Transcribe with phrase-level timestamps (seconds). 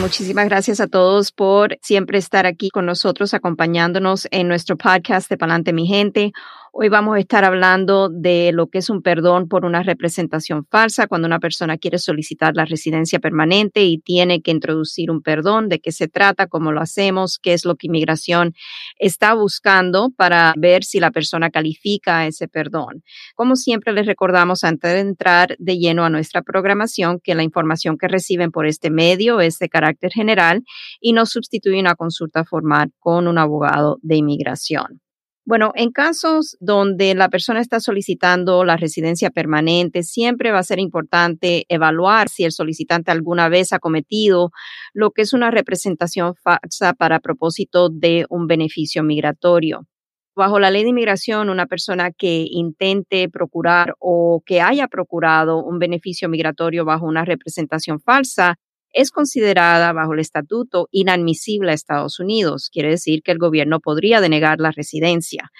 [0.00, 5.36] Muchísimas gracias a todos por siempre estar aquí con nosotros, acompañándonos en nuestro podcast de
[5.36, 6.32] Palante mi gente.
[6.76, 11.06] Hoy vamos a estar hablando de lo que es un perdón por una representación falsa,
[11.06, 15.78] cuando una persona quiere solicitar la residencia permanente y tiene que introducir un perdón, de
[15.78, 18.54] qué se trata, cómo lo hacemos, qué es lo que inmigración
[18.98, 23.04] está buscando para ver si la persona califica ese perdón.
[23.36, 27.96] Como siempre les recordamos antes de entrar de lleno a nuestra programación que la información
[27.96, 30.64] que reciben por este medio es de carácter general
[31.00, 35.03] y no sustituye una consulta formal con un abogado de inmigración.
[35.46, 40.78] Bueno, en casos donde la persona está solicitando la residencia permanente, siempre va a ser
[40.78, 44.52] importante evaluar si el solicitante alguna vez ha cometido
[44.94, 49.86] lo que es una representación falsa para propósito de un beneficio migratorio.
[50.34, 55.78] Bajo la ley de inmigración, una persona que intente procurar o que haya procurado un
[55.78, 58.56] beneficio migratorio bajo una representación falsa
[58.94, 62.70] es considerada bajo el estatuto inadmisible a Estados Unidos.
[62.72, 65.50] Quiere decir que el gobierno podría denegar la residencia.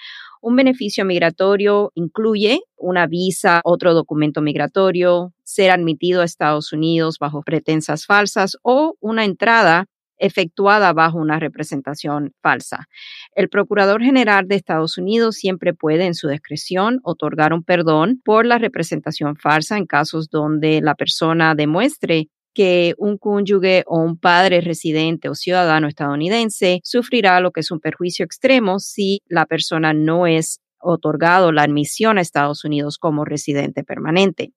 [0.41, 7.41] Un beneficio migratorio incluye una visa, otro documento migratorio, ser admitido a Estados Unidos bajo
[7.41, 12.87] pretensas falsas o una entrada efectuada bajo una representación falsa.
[13.35, 18.45] El Procurador General de Estados Unidos siempre puede, en su discreción, otorgar un perdón por
[18.45, 24.61] la representación falsa en casos donde la persona demuestre que un cónyuge o un padre
[24.61, 30.25] residente o ciudadano estadounidense sufrirá lo que es un perjuicio extremo si la persona no
[30.25, 34.53] es otorgado la admisión a Estados Unidos como residente permanente.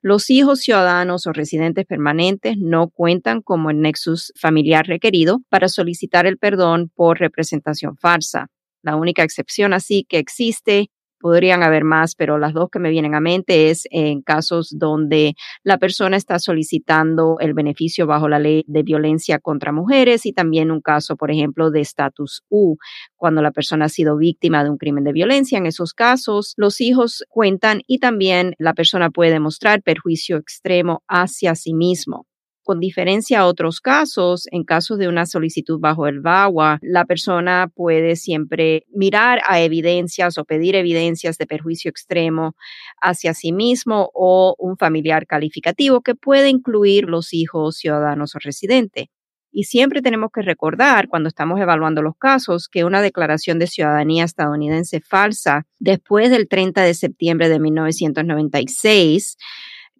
[0.00, 6.26] Los hijos ciudadanos o residentes permanentes no cuentan como el nexus familiar requerido para solicitar
[6.26, 8.48] el perdón por representación falsa.
[8.82, 10.90] La única excepción así que existe
[11.22, 15.34] podrían haber más, pero las dos que me vienen a mente es en casos donde
[15.62, 20.70] la persona está solicitando el beneficio bajo la ley de violencia contra mujeres y también
[20.70, 22.76] un caso, por ejemplo, de estatus U,
[23.16, 25.56] cuando la persona ha sido víctima de un crimen de violencia.
[25.56, 31.54] En esos casos, los hijos cuentan y también la persona puede demostrar perjuicio extremo hacia
[31.54, 32.26] sí mismo.
[32.64, 37.68] Con diferencia a otros casos, en casos de una solicitud bajo el VAWA, la persona
[37.74, 42.54] puede siempre mirar a evidencias o pedir evidencias de perjuicio extremo
[43.00, 49.06] hacia sí mismo o un familiar calificativo que puede incluir los hijos, ciudadanos o residentes.
[49.50, 54.24] Y siempre tenemos que recordar, cuando estamos evaluando los casos, que una declaración de ciudadanía
[54.24, 59.36] estadounidense falsa después del 30 de septiembre de 1996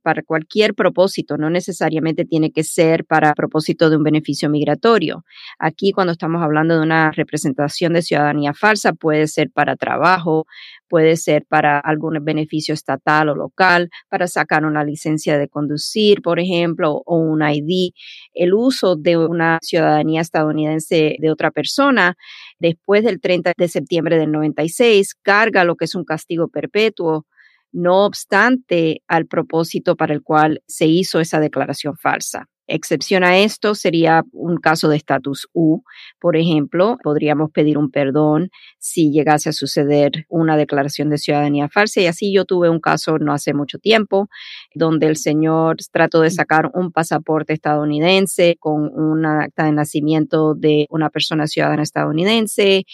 [0.02, 5.24] para cualquier propósito, no necesariamente tiene que ser para propósito de un beneficio migratorio.
[5.58, 10.46] Aquí cuando estamos hablando de una representación de ciudadanía falsa, puede ser para trabajo,
[10.88, 16.38] puede ser para algún beneficio estatal o local, para sacar una licencia de conducir, por
[16.38, 17.92] ejemplo, o un ID.
[18.34, 22.16] El uso de una ciudadanía estadounidense de otra persona
[22.58, 27.26] después del 30 de septiembre del 96 carga lo que es un castigo perpetuo
[27.72, 32.48] no obstante al propósito para el cual se hizo esa declaración falsa.
[32.68, 35.82] Excepción a esto sería un caso de estatus U.
[36.20, 42.00] Por ejemplo, podríamos pedir un perdón si llegase a suceder una declaración de ciudadanía falsa.
[42.00, 44.28] Y así yo tuve un caso no hace mucho tiempo
[44.74, 50.86] donde el señor trató de sacar un pasaporte estadounidense con una acta de nacimiento de
[50.88, 52.84] una persona ciudadana estadounidense.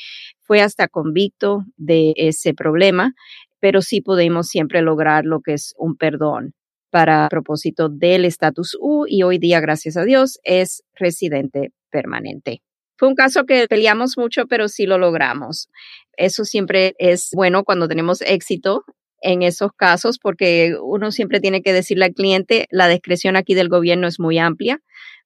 [0.40, 3.14] Fue hasta convicto de ese problema
[3.60, 6.54] pero sí podemos siempre lograr lo que es un perdón
[6.90, 12.62] para propósito del estatus U y hoy día, gracias a Dios, es residente permanente.
[12.96, 15.68] Fue un caso que peleamos mucho, pero sí lo logramos.
[16.16, 18.84] Eso siempre es bueno cuando tenemos éxito
[19.20, 23.68] en esos casos porque uno siempre tiene que decirle al cliente, la discreción aquí del
[23.68, 24.80] gobierno es muy amplia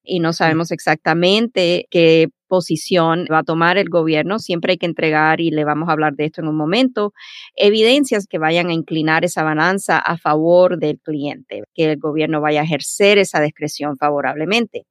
[0.04, 4.38] y no sabemos exactamente qué posición va a tomar el gobierno.
[4.38, 7.14] Siempre hay que entregar, y le vamos a hablar de esto en un momento,
[7.56, 12.60] evidencias que vayan a inclinar esa balanza a favor del cliente, que el gobierno vaya
[12.60, 14.86] a ejercer esa discreción favorablemente.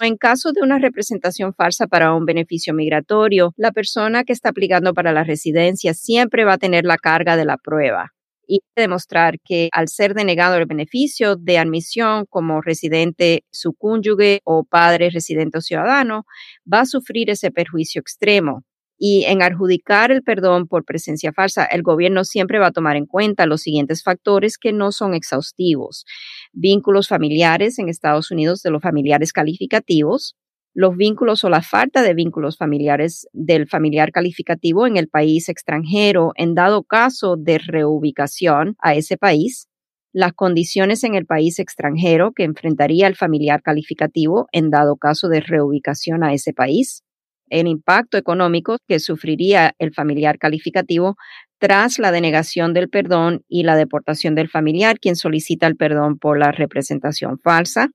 [0.00, 4.92] En caso de una representación falsa para un beneficio migratorio, la persona que está aplicando
[4.92, 8.12] para la residencia siempre va a tener la carga de la prueba
[8.48, 14.64] y demostrar que al ser denegado el beneficio de admisión como residente, su cónyuge o
[14.64, 16.24] padre residente o ciudadano,
[16.72, 18.64] va a sufrir ese perjuicio extremo.
[19.00, 23.06] Y en adjudicar el perdón por presencia falsa, el gobierno siempre va a tomar en
[23.06, 26.04] cuenta los siguientes factores que no son exhaustivos.
[26.52, 30.34] Vínculos familiares en Estados Unidos de los familiares calificativos,
[30.78, 36.30] los vínculos o la falta de vínculos familiares del familiar calificativo en el país extranjero
[36.36, 39.66] en dado caso de reubicación a ese país,
[40.12, 45.40] las condiciones en el país extranjero que enfrentaría el familiar calificativo en dado caso de
[45.40, 47.02] reubicación a ese país,
[47.50, 51.16] el impacto económico que sufriría el familiar calificativo
[51.58, 56.38] tras la denegación del perdón y la deportación del familiar quien solicita el perdón por
[56.38, 57.88] la representación falsa,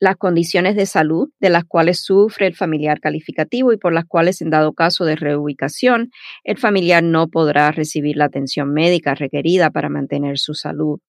[0.00, 4.40] las condiciones de salud de las cuales sufre el familiar calificativo y por las cuales,
[4.40, 6.10] en dado caso de reubicación,
[6.44, 11.00] el familiar no podrá recibir la atención médica requerida para mantener su salud.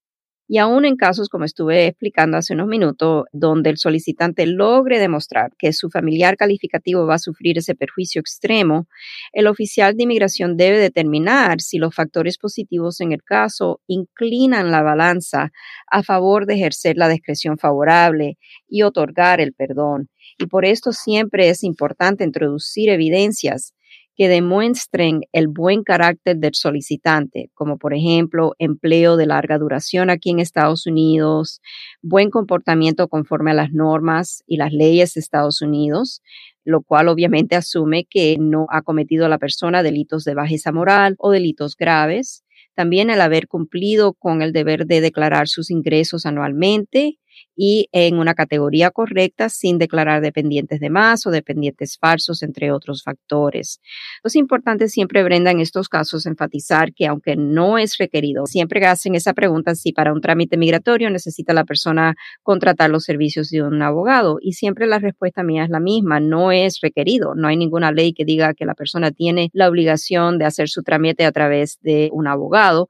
[0.52, 5.52] Y aún en casos, como estuve explicando hace unos minutos, donde el solicitante logre demostrar
[5.60, 8.88] que su familiar calificativo va a sufrir ese perjuicio extremo,
[9.32, 14.82] el oficial de inmigración debe determinar si los factores positivos en el caso inclinan la
[14.82, 15.52] balanza
[15.86, 20.10] a favor de ejercer la discreción favorable y otorgar el perdón.
[20.40, 23.76] Y por esto siempre es importante introducir evidencias
[24.20, 30.32] que demuestren el buen carácter del solicitante, como por ejemplo empleo de larga duración aquí
[30.32, 31.62] en Estados Unidos,
[32.02, 36.22] buen comportamiento conforme a las normas y las leyes de Estados Unidos,
[36.66, 41.32] lo cual obviamente asume que no ha cometido la persona delitos de bajeza moral o
[41.32, 42.44] delitos graves.
[42.76, 47.20] También el haber cumplido con el deber de declarar sus ingresos anualmente,
[47.56, 53.04] y en una categoría correcta sin declarar dependientes de más o dependientes falsos, entre otros
[53.04, 53.82] factores.
[54.24, 59.16] Es importante siempre, Brenda, en estos casos enfatizar que aunque no es requerido, siempre hacen
[59.16, 63.82] esa pregunta si para un trámite migratorio necesita la persona contratar los servicios de un
[63.82, 67.92] abogado y siempre la respuesta mía es la misma, no es requerido, no hay ninguna
[67.92, 71.78] ley que diga que la persona tiene la obligación de hacer su trámite a través
[71.82, 72.88] de un abogado,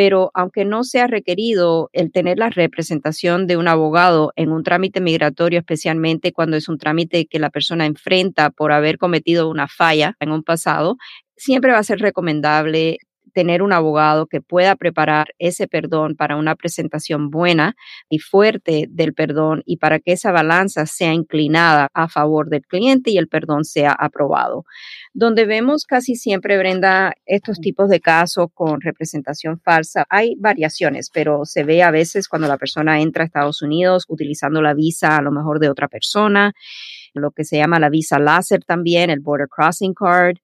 [0.00, 4.98] pero aunque no sea requerido el tener la representación de un abogado en un trámite
[4.98, 10.16] migratorio, especialmente cuando es un trámite que la persona enfrenta por haber cometido una falla
[10.18, 10.96] en un pasado,
[11.36, 12.96] siempre va a ser recomendable
[13.32, 17.76] tener un abogado que pueda preparar ese perdón para una presentación buena
[18.08, 23.10] y fuerte del perdón y para que esa balanza sea inclinada a favor del cliente
[23.10, 24.64] y el perdón sea aprobado.
[25.12, 31.44] Donde vemos casi siempre, Brenda, estos tipos de casos con representación falsa, hay variaciones, pero
[31.44, 35.22] se ve a veces cuando la persona entra a Estados Unidos utilizando la visa a
[35.22, 36.52] lo mejor de otra persona,
[37.14, 40.36] lo que se llama la visa láser también, el Border Crossing Card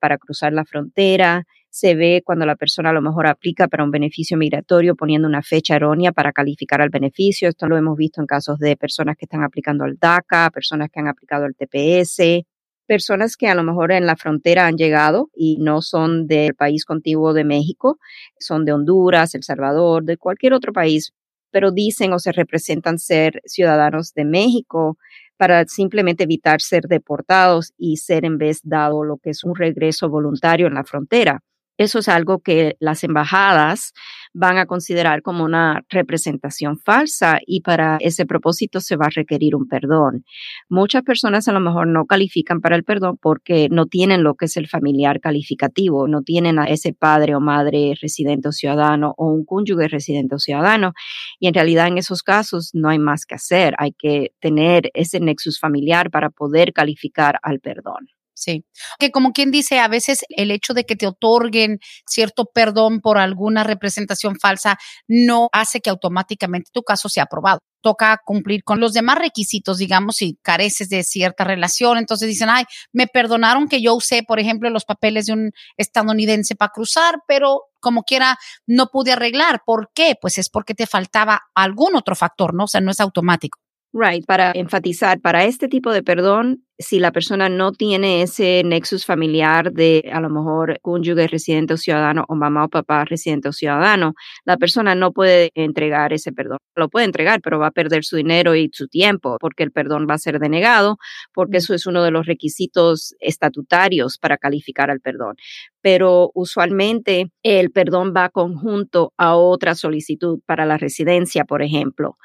[0.00, 3.90] para cruzar la frontera se ve cuando la persona a lo mejor aplica para un
[3.90, 7.48] beneficio migratorio poniendo una fecha errónea para calificar al beneficio.
[7.48, 11.00] Esto lo hemos visto en casos de personas que están aplicando al DACA, personas que
[11.00, 12.46] han aplicado al TPS,
[12.86, 16.84] personas que a lo mejor en la frontera han llegado y no son del país
[16.84, 17.98] contiguo de México,
[18.38, 21.12] son de Honduras, El Salvador, de cualquier otro país,
[21.50, 24.96] pero dicen o se representan ser ciudadanos de México
[25.36, 30.08] para simplemente evitar ser deportados y ser en vez dado lo que es un regreso
[30.08, 31.42] voluntario en la frontera.
[31.76, 33.92] Eso es algo que las embajadas
[34.32, 39.56] van a considerar como una representación falsa y para ese propósito se va a requerir
[39.56, 40.24] un perdón.
[40.68, 44.44] Muchas personas a lo mejor no califican para el perdón porque no tienen lo que
[44.46, 49.32] es el familiar calificativo, no tienen a ese padre o madre residente o ciudadano o
[49.32, 50.92] un cónyuge residente o ciudadano
[51.40, 55.20] y en realidad en esos casos no hay más que hacer, hay que tener ese
[55.20, 58.08] nexus familiar para poder calificar al perdón.
[58.44, 58.62] Sí,
[58.98, 63.16] que como quien dice, a veces el hecho de que te otorguen cierto perdón por
[63.16, 64.76] alguna representación falsa
[65.08, 67.60] no hace que automáticamente tu caso sea aprobado.
[67.80, 71.96] Toca cumplir con los demás requisitos, digamos, si careces de cierta relación.
[71.96, 76.54] Entonces dicen, ay, me perdonaron que yo usé, por ejemplo, los papeles de un estadounidense
[76.54, 78.36] para cruzar, pero como quiera
[78.66, 79.62] no pude arreglar.
[79.64, 80.16] ¿Por qué?
[80.20, 82.64] Pues es porque te faltaba algún otro factor, ¿no?
[82.64, 83.58] O sea, no es automático.
[83.96, 89.06] Right, para enfatizar, para este tipo de perdón, si la persona no tiene ese nexus
[89.06, 93.52] familiar de a lo mejor cónyuge residente o ciudadano o mamá o papá residente o
[93.52, 94.14] ciudadano,
[94.44, 96.58] la persona no puede entregar ese perdón.
[96.74, 100.06] Lo puede entregar, pero va a perder su dinero y su tiempo porque el perdón
[100.10, 100.98] va a ser denegado,
[101.32, 105.36] porque eso es uno de los requisitos estatutarios para calificar al perdón.
[105.80, 112.16] Pero usualmente el perdón va conjunto a otra solicitud para la residencia, por ejemplo.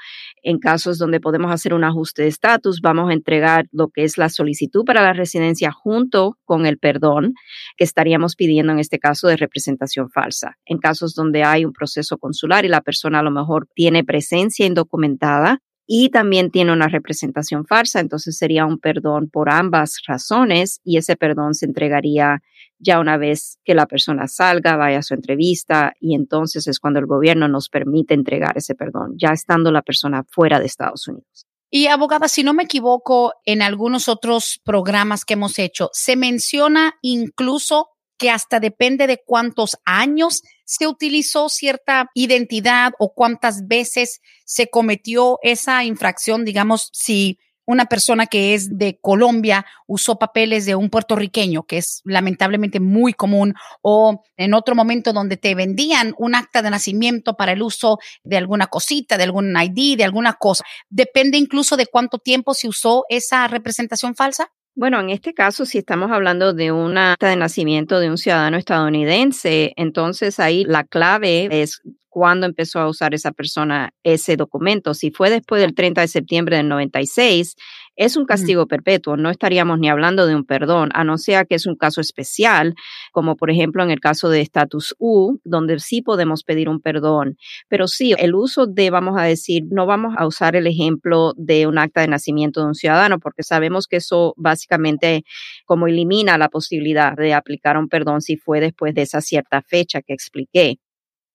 [0.41, 4.17] En casos donde podemos hacer un ajuste de estatus, vamos a entregar lo que es
[4.17, 7.33] la solicitud para la residencia junto con el perdón
[7.77, 10.55] que estaríamos pidiendo en este caso de representación falsa.
[10.65, 14.65] En casos donde hay un proceso consular y la persona a lo mejor tiene presencia
[14.65, 15.59] indocumentada,
[15.91, 21.15] y también tiene una representación falsa, entonces sería un perdón por ambas razones y ese
[21.15, 22.43] perdón se entregaría
[22.77, 26.99] ya una vez que la persona salga, vaya a su entrevista y entonces es cuando
[26.99, 31.48] el gobierno nos permite entregar ese perdón, ya estando la persona fuera de Estados Unidos.
[31.69, 36.95] Y abogada, si no me equivoco, en algunos otros programas que hemos hecho, se menciona
[37.01, 44.69] incluso que hasta depende de cuántos años se utilizó cierta identidad o cuántas veces se
[44.69, 50.89] cometió esa infracción, digamos, si una persona que es de Colombia usó papeles de un
[50.89, 56.63] puertorriqueño, que es lamentablemente muy común, o en otro momento donde te vendían un acta
[56.63, 60.63] de nacimiento para el uso de alguna cosita, de algún ID, de alguna cosa.
[60.89, 64.51] Depende incluso de cuánto tiempo se usó esa representación falsa.
[64.73, 68.57] Bueno, en este caso, si estamos hablando de una acta de nacimiento de un ciudadano
[68.57, 74.93] estadounidense, entonces ahí la clave es cuándo empezó a usar esa persona ese documento.
[74.93, 77.55] Si fue después del 30 de septiembre del 96,
[77.99, 79.17] es un castigo perpetuo.
[79.17, 82.73] No estaríamos ni hablando de un perdón, a no ser que es un caso especial,
[83.11, 87.35] como por ejemplo en el caso de estatus U, donde sí podemos pedir un perdón.
[87.67, 91.67] Pero sí, el uso de, vamos a decir, no vamos a usar el ejemplo de
[91.67, 95.25] un acta de nacimiento de un ciudadano, porque sabemos que eso básicamente
[95.65, 100.01] como elimina la posibilidad de aplicar un perdón si fue después de esa cierta fecha
[100.01, 100.79] que expliqué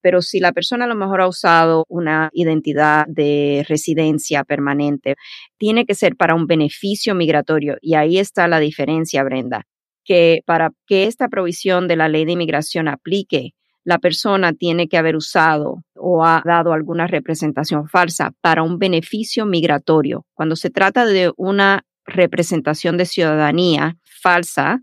[0.04, 5.16] pero si la persona a lo mejor ha usado una identidad de residencia permanente,
[5.56, 7.78] tiene que ser para un beneficio migratorio.
[7.80, 9.62] Y ahí está la diferencia, Brenda,
[10.04, 14.99] que para que esta provisión de la ley de inmigración aplique, la persona tiene que
[14.99, 20.26] haber usado o ha dado alguna representación falsa para un beneficio migratorio.
[20.34, 24.80] Cuando se trata de una representación de ciudadanía falsa,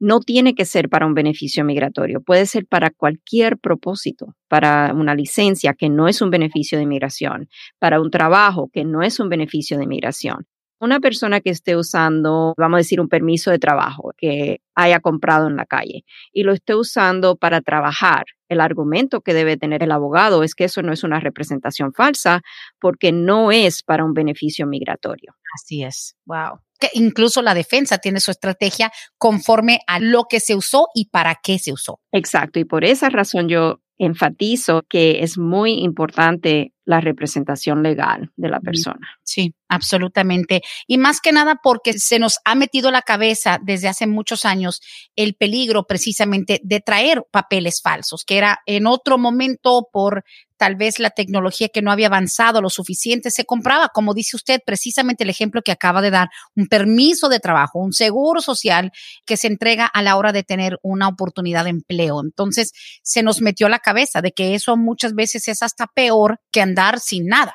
[0.00, 5.14] no tiene que ser para un beneficio migratorio, puede ser para cualquier propósito, para una
[5.14, 9.28] licencia que no es un beneficio de inmigración, para un trabajo que no es un
[9.28, 10.46] beneficio de inmigración.
[10.80, 15.46] Una persona que esté usando, vamos a decir, un permiso de trabajo que haya comprado
[15.46, 19.92] en la calle y lo esté usando para trabajar, el argumento que debe tener el
[19.92, 22.42] abogado es que eso no es una representación falsa
[22.78, 25.34] porque no es para un beneficio migratorio.
[25.54, 26.16] Así es.
[26.26, 31.10] Wow que incluso la defensa tiene su estrategia conforme a lo que se usó y
[31.10, 32.00] para qué se usó.
[32.10, 38.48] Exacto, y por esa razón yo enfatizo que es muy importante la representación legal de
[38.48, 39.08] la persona.
[39.22, 40.60] Sí, absolutamente.
[40.88, 44.80] Y más que nada porque se nos ha metido la cabeza desde hace muchos años
[45.14, 50.24] el peligro precisamente de traer papeles falsos, que era en otro momento por
[50.60, 54.60] tal vez la tecnología que no había avanzado lo suficiente, se compraba, como dice usted,
[54.66, 58.92] precisamente el ejemplo que acaba de dar, un permiso de trabajo, un seguro social
[59.24, 62.20] que se entrega a la hora de tener una oportunidad de empleo.
[62.22, 66.60] Entonces, se nos metió la cabeza de que eso muchas veces es hasta peor que
[66.60, 67.54] andar sin nada.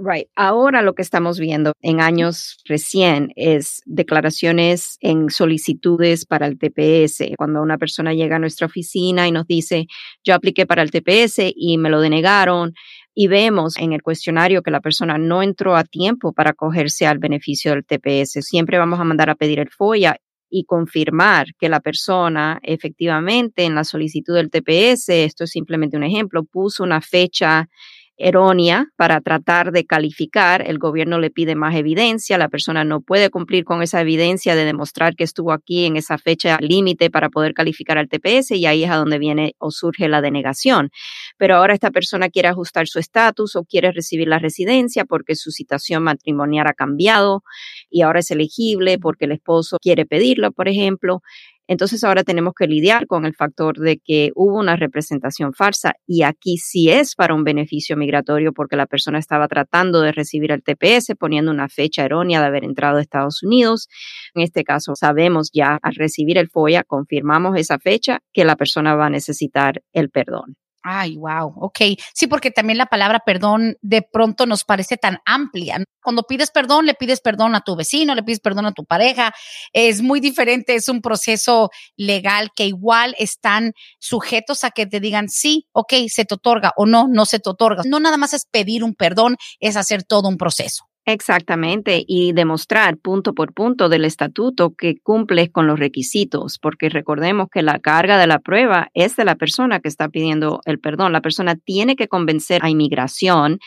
[0.00, 0.28] Right.
[0.36, 7.34] Ahora lo que estamos viendo en años recién es declaraciones en solicitudes para el TPS.
[7.36, 9.86] Cuando una persona llega a nuestra oficina y nos dice,
[10.22, 12.74] yo apliqué para el TPS y me lo denegaron,
[13.20, 17.18] y vemos en el cuestionario que la persona no entró a tiempo para acogerse al
[17.18, 21.80] beneficio del TPS, siempre vamos a mandar a pedir el FOIA y confirmar que la
[21.80, 27.68] persona efectivamente en la solicitud del TPS, esto es simplemente un ejemplo, puso una fecha
[28.18, 30.68] errónea para tratar de calificar.
[30.68, 34.64] El gobierno le pide más evidencia, la persona no puede cumplir con esa evidencia de
[34.64, 38.84] demostrar que estuvo aquí en esa fecha límite para poder calificar al TPS y ahí
[38.84, 40.90] es a donde viene o surge la denegación.
[41.38, 45.50] Pero ahora esta persona quiere ajustar su estatus o quiere recibir la residencia porque su
[45.50, 47.42] situación matrimonial ha cambiado
[47.88, 51.22] y ahora es elegible porque el esposo quiere pedirlo, por ejemplo.
[51.68, 56.22] Entonces ahora tenemos que lidiar con el factor de que hubo una representación falsa y
[56.22, 60.62] aquí sí es para un beneficio migratorio porque la persona estaba tratando de recibir el
[60.62, 63.88] TPS poniendo una fecha errónea de haber entrado a Estados Unidos.
[64.34, 68.94] En este caso sabemos ya al recibir el FOIA, confirmamos esa fecha que la persona
[68.94, 70.56] va a necesitar el perdón.
[70.90, 71.80] Ay, wow, ok.
[72.14, 75.84] Sí, porque también la palabra perdón de pronto nos parece tan amplia.
[76.02, 79.34] Cuando pides perdón, le pides perdón a tu vecino, le pides perdón a tu pareja.
[79.74, 85.28] Es muy diferente, es un proceso legal que igual están sujetos a que te digan
[85.28, 87.82] sí, ok, se te otorga o no, no se te otorga.
[87.84, 90.87] No nada más es pedir un perdón, es hacer todo un proceso.
[91.10, 97.48] Exactamente, y demostrar punto por punto del estatuto que cumples con los requisitos, porque recordemos
[97.50, 101.14] que la carga de la prueba es de la persona que está pidiendo el perdón.
[101.14, 103.58] La persona tiene que convencer a inmigración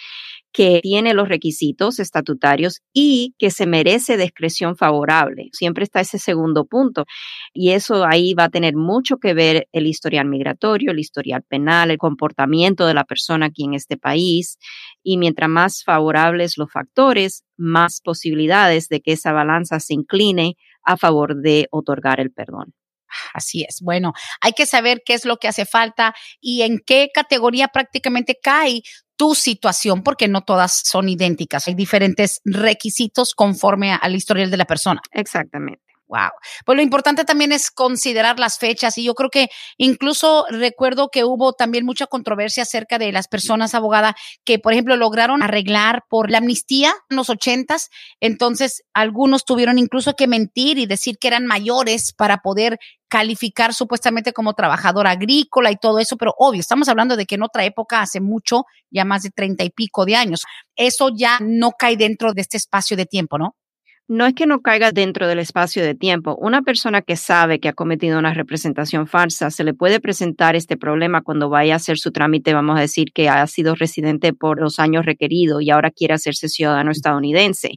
[0.54, 5.50] que tiene los requisitos estatutarios y que se merece discreción favorable.
[5.54, 7.06] Siempre está ese segundo punto.
[7.54, 11.92] Y eso ahí va a tener mucho que ver el historial migratorio, el historial penal,
[11.92, 14.58] el comportamiento de la persona aquí en este país.
[15.04, 20.98] Y mientras más favorables los factores, más posibilidades de que esa balanza se incline a
[20.98, 22.74] favor de otorgar el perdón.
[23.34, 23.82] Así es.
[23.82, 28.38] Bueno, hay que saber qué es lo que hace falta y en qué categoría prácticamente
[28.42, 28.82] cae
[29.22, 31.68] tu situación, porque no todas son idénticas.
[31.68, 35.00] Hay diferentes requisitos conforme al historial de la persona.
[35.12, 35.91] Exactamente.
[36.12, 36.32] Wow.
[36.66, 41.24] Pues lo importante también es considerar las fechas y yo creo que incluso recuerdo que
[41.24, 46.30] hubo también mucha controversia acerca de las personas abogadas que, por ejemplo, lograron arreglar por
[46.30, 47.88] la amnistía en los ochentas.
[48.20, 52.78] Entonces, algunos tuvieron incluso que mentir y decir que eran mayores para poder
[53.08, 57.44] calificar supuestamente como trabajador agrícola y todo eso, pero obvio, estamos hablando de que en
[57.44, 60.44] otra época, hace mucho, ya más de treinta y pico de años,
[60.76, 63.56] eso ya no cae dentro de este espacio de tiempo, ¿no?
[64.12, 66.36] No es que no caiga dentro del espacio de tiempo.
[66.36, 70.76] Una persona que sabe que ha cometido una representación falsa, se le puede presentar este
[70.76, 74.60] problema cuando vaya a hacer su trámite, vamos a decir que ha sido residente por
[74.60, 77.70] los años requeridos y ahora quiere hacerse ciudadano estadounidense.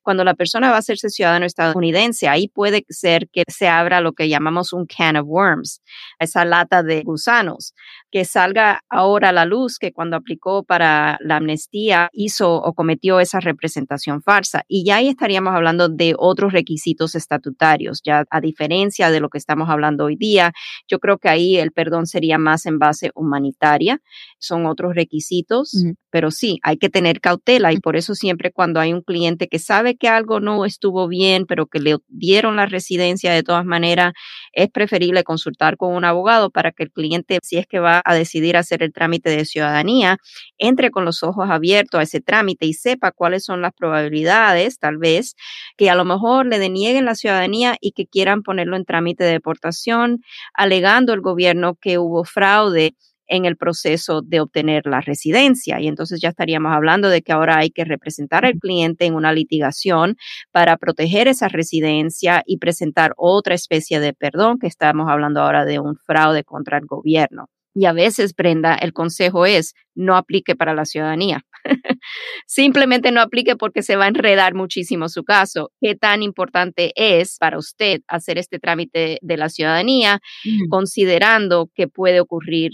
[0.00, 4.12] Cuando la persona va a hacerse ciudadano estadounidense, ahí puede ser que se abra lo
[4.12, 5.82] que llamamos un can of worms,
[6.20, 7.74] esa lata de gusanos,
[8.10, 13.20] que salga ahora a la luz que cuando aplicó para la amnistía hizo o cometió
[13.20, 14.64] esa representación falsa.
[14.68, 18.00] Y ya ahí estaríamos hablando de otros requisitos estatutarios.
[18.04, 20.52] Ya a diferencia de lo que estamos hablando hoy día,
[20.88, 24.00] yo creo que ahí el perdón sería más en base humanitaria.
[24.38, 28.92] Son otros requisitos, pero sí, hay que tener cautela y por eso siempre cuando hay
[28.92, 33.32] un cliente que sabe que algo no estuvo bien, pero que le dieron la residencia
[33.32, 34.12] de todas maneras,
[34.52, 38.14] es preferible consultar con un abogado para que el cliente, si es que va a
[38.14, 40.18] decidir hacer el trámite de ciudadanía,
[40.58, 44.98] entre con los ojos abiertos a ese trámite y sepa cuáles son las probabilidades, tal
[44.98, 45.34] vez,
[45.76, 49.32] que a lo mejor le denieguen la ciudadanía y que quieran ponerlo en trámite de
[49.32, 50.18] deportación,
[50.54, 52.94] alegando el gobierno que hubo fraude
[53.30, 55.80] en el proceso de obtener la residencia.
[55.80, 59.32] Y entonces ya estaríamos hablando de que ahora hay que representar al cliente en una
[59.32, 60.16] litigación
[60.52, 65.78] para proteger esa residencia y presentar otra especie de perdón, que estamos hablando ahora de
[65.78, 67.46] un fraude contra el gobierno.
[67.74, 71.44] Y a veces, Brenda, el consejo es no aplique para la ciudadanía.
[72.46, 75.70] Simplemente no aplique porque se va a enredar muchísimo su caso.
[75.80, 80.20] ¿Qué tan importante es para usted hacer este trámite de la ciudadanía
[80.68, 82.72] considerando que puede ocurrir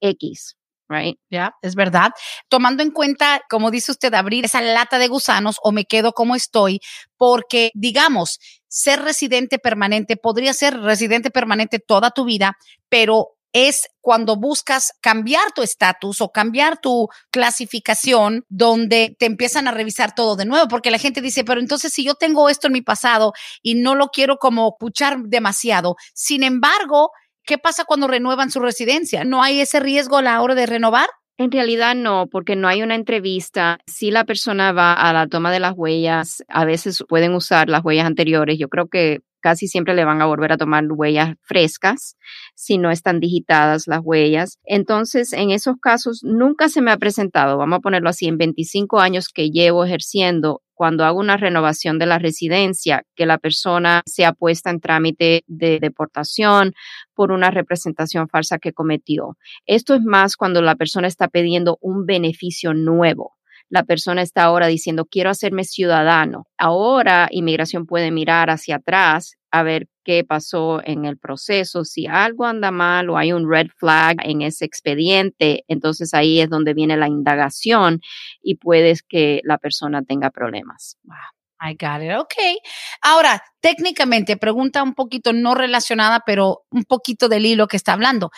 [0.00, 0.56] X?
[0.88, 1.18] Right.
[1.30, 2.12] Ya, es verdad.
[2.48, 6.36] Tomando en cuenta, como dice usted, abrir esa lata de gusanos o me quedo como
[6.36, 6.78] estoy,
[7.16, 12.56] porque digamos, ser residente permanente podría ser residente permanente toda tu vida,
[12.88, 19.70] pero es cuando buscas cambiar tu estatus o cambiar tu clasificación, donde te empiezan a
[19.70, 22.74] revisar todo de nuevo, porque la gente dice, pero entonces si yo tengo esto en
[22.74, 27.12] mi pasado y no lo quiero como puchar demasiado, sin embargo,
[27.44, 29.24] ¿qué pasa cuando renuevan su residencia?
[29.24, 31.08] ¿No hay ese riesgo a la hora de renovar?
[31.38, 33.78] En realidad no, porque no hay una entrevista.
[33.86, 37.82] Si la persona va a la toma de las huellas, a veces pueden usar las
[37.82, 38.58] huellas anteriores.
[38.58, 42.16] Yo creo que casi siempre le van a volver a tomar huellas frescas
[42.56, 44.58] si no están digitadas las huellas.
[44.64, 48.98] Entonces, en esos casos, nunca se me ha presentado, vamos a ponerlo así, en 25
[48.98, 54.32] años que llevo ejerciendo, cuando hago una renovación de la residencia, que la persona sea
[54.32, 56.72] puesta en trámite de deportación
[57.14, 59.36] por una representación falsa que cometió.
[59.64, 63.36] Esto es más cuando la persona está pidiendo un beneficio nuevo
[63.68, 66.46] la persona está ahora diciendo, quiero hacerme ciudadano.
[66.58, 71.84] Ahora inmigración puede mirar hacia atrás a ver qué pasó en el proceso.
[71.84, 76.50] Si algo anda mal o hay un red flag en ese expediente, entonces ahí es
[76.50, 78.00] donde viene la indagación
[78.42, 80.96] y puedes que la persona tenga problemas.
[81.04, 81.16] Wow.
[81.58, 82.12] I got it.
[82.18, 82.34] Ok.
[83.02, 88.30] Ahora, técnicamente, pregunta un poquito no relacionada, pero un poquito del hilo que está hablando.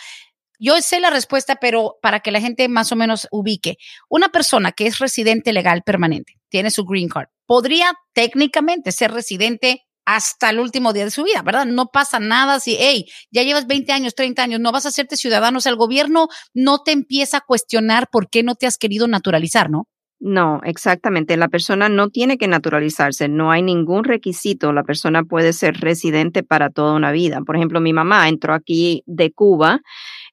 [0.59, 3.77] Yo sé la respuesta, pero para que la gente más o menos ubique,
[4.09, 9.85] una persona que es residente legal permanente, tiene su green card, podría técnicamente ser residente
[10.03, 11.65] hasta el último día de su vida, ¿verdad?
[11.65, 15.15] No pasa nada si, hey, ya llevas 20 años, 30 años, no vas a hacerte
[15.15, 19.07] ciudadano, o el gobierno no te empieza a cuestionar por qué no te has querido
[19.07, 19.87] naturalizar, ¿no?
[20.19, 21.37] No, exactamente.
[21.37, 24.73] La persona no tiene que naturalizarse, no hay ningún requisito.
[24.73, 27.39] La persona puede ser residente para toda una vida.
[27.45, 29.79] Por ejemplo, mi mamá entró aquí de Cuba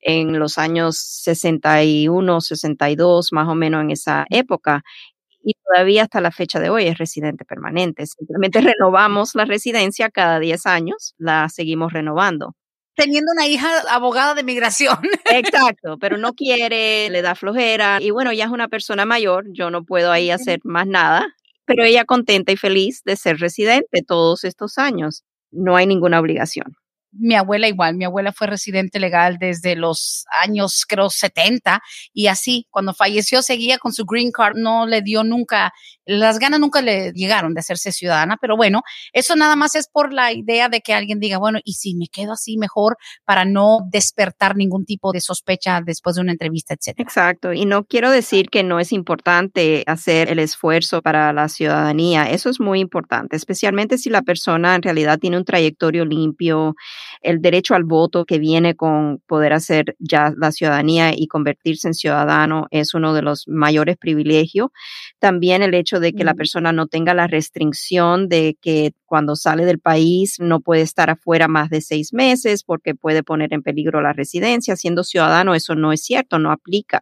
[0.07, 4.85] en los años 61, 62, más o menos en esa época.
[5.43, 8.07] Y todavía hasta la fecha de hoy es residente permanente.
[8.07, 12.55] Simplemente renovamos la residencia cada 10 años, la seguimos renovando.
[12.95, 14.97] Teniendo una hija abogada de migración.
[15.27, 19.71] Exacto, pero no quiere, le da flojera y bueno, ella es una persona mayor, yo
[19.71, 21.27] no puedo ahí hacer más nada,
[21.67, 25.25] pero ella contenta y feliz de ser residente todos estos años.
[25.51, 26.77] No hay ninguna obligación
[27.19, 31.81] mi abuela igual, mi abuela fue residente legal desde los años, creo, 70
[32.13, 35.73] y así, cuando falleció seguía con su green card, no le dio nunca,
[36.05, 40.13] las ganas nunca le llegaron de hacerse ciudadana, pero bueno, eso nada más es por
[40.13, 43.81] la idea de que alguien diga, bueno, y si me quedo así mejor para no
[43.91, 47.05] despertar ningún tipo de sospecha después de una entrevista, etcétera.
[47.05, 52.31] Exacto, y no quiero decir que no es importante hacer el esfuerzo para la ciudadanía,
[52.31, 56.75] eso es muy importante, especialmente si la persona en realidad tiene un trayectorio limpio,
[57.21, 61.95] el derecho al voto que viene con poder hacer ya la ciudadanía y convertirse en
[61.95, 64.71] ciudadano es uno de los mayores privilegios.
[65.19, 69.65] También el hecho de que la persona no tenga la restricción de que cuando sale
[69.65, 74.03] del país no puede estar afuera más de seis meses porque puede poner en peligro
[74.03, 74.77] la residencia.
[74.77, 77.01] Siendo ciudadano, eso no es cierto, no aplica.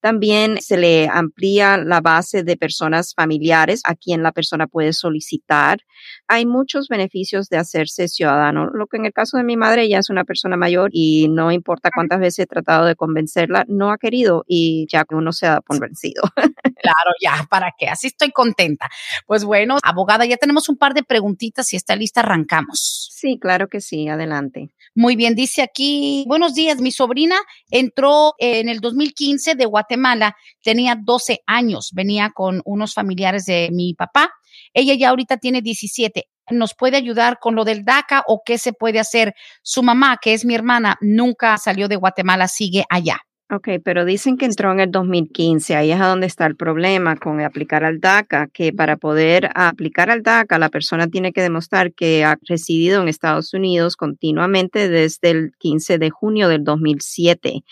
[0.00, 5.80] También se le amplía la base de personas familiares a quien la persona puede solicitar.
[6.28, 8.66] Hay muchos beneficios de hacerse ciudadano.
[8.66, 11.50] Lo que en el caso de mi madre, ella es una persona mayor y no
[11.50, 15.46] importa cuántas veces he tratado de convencerla, no ha querido y ya que uno se
[15.46, 16.22] da por vencido.
[16.36, 17.88] Claro, ya, ¿para qué?
[17.88, 18.88] Así estoy contenta.
[19.26, 21.66] Pues bueno, abogada, ya tenemos un par de preguntitas.
[21.66, 23.08] Si está lista, arrancamos.
[23.12, 24.06] Sí, claro que sí.
[24.08, 24.70] Adelante.
[24.94, 27.36] Muy bien, dice aquí, buenos días, mi sobrina
[27.70, 33.94] entró en el 2015 de Guatemala, tenía 12 años, venía con unos familiares de mi
[33.94, 34.32] papá.
[34.72, 38.72] Ella ya ahorita tiene 17 nos puede ayudar con lo del DACA o qué se
[38.72, 39.34] puede hacer.
[39.62, 43.26] Su mamá, que es mi hermana, nunca salió de Guatemala, sigue allá.
[43.48, 47.14] Ok, pero dicen que entró en el 2015, ahí es a donde está el problema
[47.14, 51.92] con aplicar al DACA, que para poder aplicar al DACA la persona tiene que demostrar
[51.92, 57.62] que ha residido en Estados Unidos continuamente desde el 15 de junio del 2007.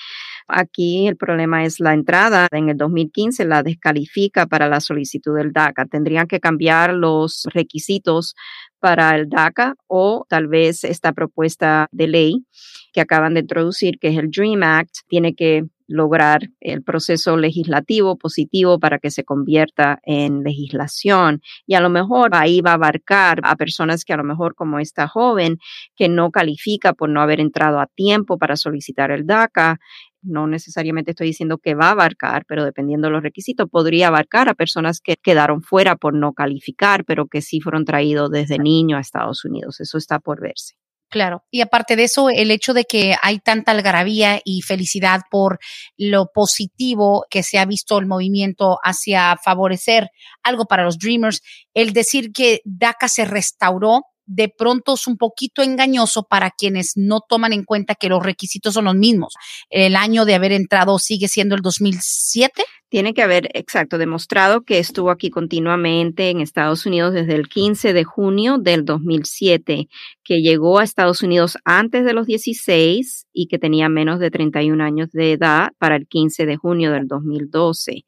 [0.47, 5.53] Aquí el problema es la entrada en el 2015 la descalifica para la solicitud del
[5.53, 5.87] DACA.
[5.87, 8.35] Tendrían que cambiar los requisitos
[8.79, 12.45] para el DACA o tal vez esta propuesta de ley
[12.93, 18.17] que acaban de introducir, que es el DREAM Act, tiene que lograr el proceso legislativo
[18.17, 21.43] positivo para que se convierta en legislación.
[21.67, 24.79] Y a lo mejor ahí va a abarcar a personas que a lo mejor como
[24.79, 25.59] esta joven
[25.97, 29.79] que no califica por no haber entrado a tiempo para solicitar el DACA.
[30.25, 34.49] No necesariamente estoy diciendo que va a abarcar, pero dependiendo de los requisitos, podría abarcar
[34.49, 38.97] a personas que quedaron fuera por no calificar, pero que sí fueron traídos desde niño
[38.97, 39.81] a Estados Unidos.
[39.81, 40.75] Eso está por verse.
[41.11, 41.45] Claro.
[41.51, 45.61] Y aparte de eso, el hecho de que hay tanta algarabía y felicidad por
[45.97, 50.09] lo positivo que se ha visto el movimiento hacia favorecer
[50.43, 51.41] algo para los Dreamers,
[51.73, 57.21] el decir que DACA se restauró de pronto es un poquito engañoso para quienes no
[57.21, 59.35] toman en cuenta que los requisitos son los mismos.
[59.71, 62.65] El año de haber entrado sigue siendo el 2007.
[62.89, 67.93] Tiene que haber, exacto, demostrado que estuvo aquí continuamente en Estados Unidos desde el 15
[67.93, 69.89] de junio del 2007,
[70.23, 74.85] que llegó a Estados Unidos antes de los 16 y que tenía menos de 31
[74.85, 78.05] años de edad para el 15 de junio del 2012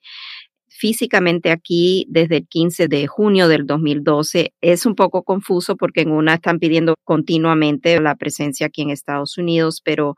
[0.76, 6.12] físicamente aquí desde el 15 de junio del 2012 es un poco confuso porque en
[6.12, 10.16] una están pidiendo continuamente la presencia aquí en Estados Unidos, pero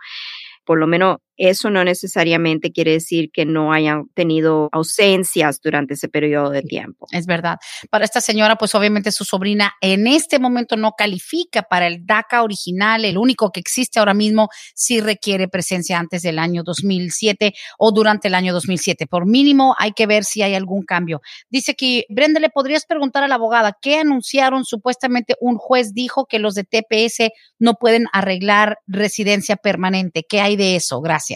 [0.64, 6.08] por lo menos eso no necesariamente quiere decir que no hayan tenido ausencias durante ese
[6.08, 7.06] periodo de tiempo.
[7.12, 7.58] Es verdad.
[7.90, 12.42] Para esta señora, pues obviamente su sobrina en este momento no califica para el DACA
[12.42, 17.92] original, el único que existe ahora mismo, si requiere presencia antes del año 2007 o
[17.92, 19.06] durante el año 2007.
[19.06, 21.20] Por mínimo, hay que ver si hay algún cambio.
[21.50, 24.64] Dice que, Brenda, le podrías preguntar a la abogada, ¿qué anunciaron?
[24.64, 30.24] Supuestamente un juez dijo que los de TPS no pueden arreglar residencia permanente.
[30.28, 31.00] ¿Qué hay de eso?
[31.00, 31.27] Gracias.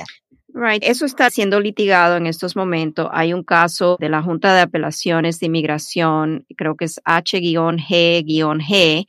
[0.54, 0.84] Right.
[0.84, 3.08] Eso está siendo litigado en estos momentos.
[3.12, 9.06] Hay un caso de la Junta de Apelaciones de Inmigración, creo que es H-G-G,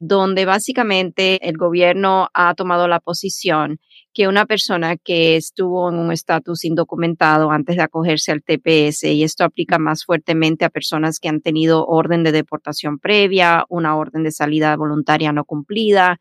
[0.00, 3.78] donde básicamente el gobierno ha tomado la posición
[4.16, 9.22] que una persona que estuvo en un estatus indocumentado antes de acogerse al TPS, y
[9.22, 14.22] esto aplica más fuertemente a personas que han tenido orden de deportación previa, una orden
[14.22, 16.18] de salida voluntaria no cumplida,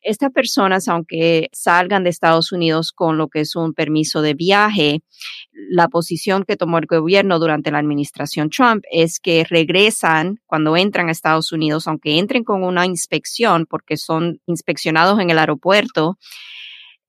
[0.00, 5.02] estas personas, aunque salgan de Estados Unidos con lo que es un permiso de viaje,
[5.52, 11.08] la posición que tomó el gobierno durante la administración Trump es que regresan cuando entran
[11.08, 16.16] a Estados Unidos, aunque entren con una inspección, porque son inspeccionados en el aeropuerto,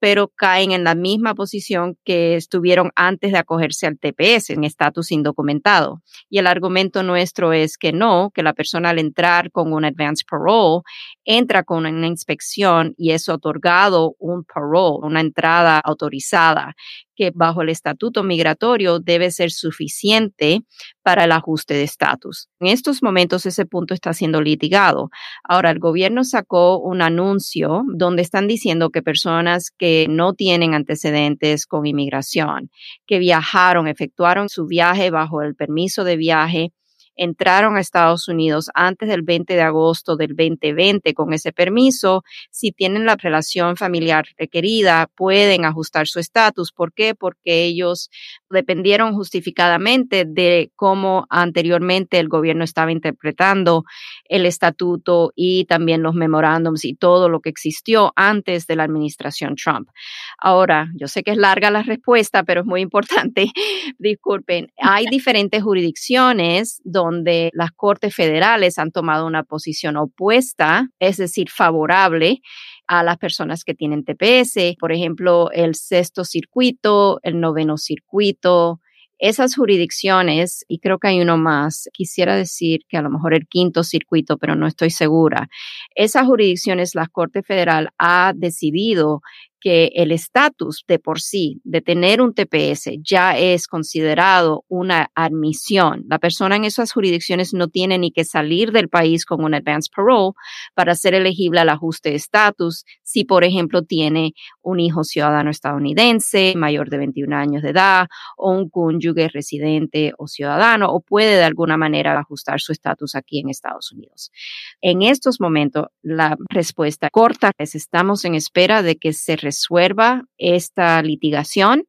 [0.05, 5.11] pero caen en la misma posición que estuvieron antes de acogerse al TPS, en estatus
[5.11, 6.03] indocumentado.
[6.29, 10.23] Y el argumento nuestro es que no, que la persona al entrar con un advance
[10.29, 10.83] parole
[11.23, 16.75] entra con una inspección y es otorgado un parole, una entrada autorizada
[17.15, 20.62] que bajo el estatuto migratorio debe ser suficiente
[21.01, 22.49] para el ajuste de estatus.
[22.60, 25.10] En estos momentos ese punto está siendo litigado.
[25.43, 31.65] Ahora, el gobierno sacó un anuncio donde están diciendo que personas que no tienen antecedentes
[31.65, 32.69] con inmigración,
[33.06, 36.71] que viajaron, efectuaron su viaje bajo el permiso de viaje,
[37.15, 42.71] entraron a Estados Unidos antes del 20 de agosto del 2020 con ese permiso, si
[42.71, 46.71] tienen la relación familiar requerida, pueden ajustar su estatus.
[46.71, 47.15] ¿Por qué?
[47.15, 48.10] Porque ellos
[48.49, 53.84] dependieron justificadamente de cómo anteriormente el gobierno estaba interpretando
[54.25, 59.56] el estatuto y también los memorándums y todo lo que existió antes de la administración
[59.56, 59.89] Trump.
[60.38, 63.51] Ahora, yo sé que es larga la respuesta, pero es muy importante.
[63.99, 71.49] Disculpen, hay diferentes jurisdicciones donde las cortes federales han tomado una posición opuesta, es decir,
[71.49, 72.41] favorable
[72.87, 78.79] a las personas que tienen TPS, por ejemplo, el sexto circuito, el noveno circuito,
[79.17, 83.47] esas jurisdicciones, y creo que hay uno más, quisiera decir que a lo mejor el
[83.47, 85.47] quinto circuito, pero no estoy segura,
[85.95, 89.21] esas jurisdicciones la Corte Federal ha decidido
[89.65, 96.04] que el estatus de por sí de tener un TPS ya es considerado una admisión.
[96.08, 99.89] La persona en esas jurisdicciones no tiene ni que salir del país con un advance
[99.91, 100.34] parole
[100.75, 106.54] para ser elegible al ajuste de estatus si, por ejemplo, tiene un hijo ciudadano estadounidense
[106.56, 108.06] mayor de 21 años de edad
[108.38, 113.39] o un cónyuge residente o ciudadano o puede de alguna manera ajustar su estatus aquí
[113.39, 114.32] en Estados Unidos.
[114.80, 121.01] En estos momentos, la respuesta corta es estamos en espera de que se resuelva esta
[121.01, 121.85] litigación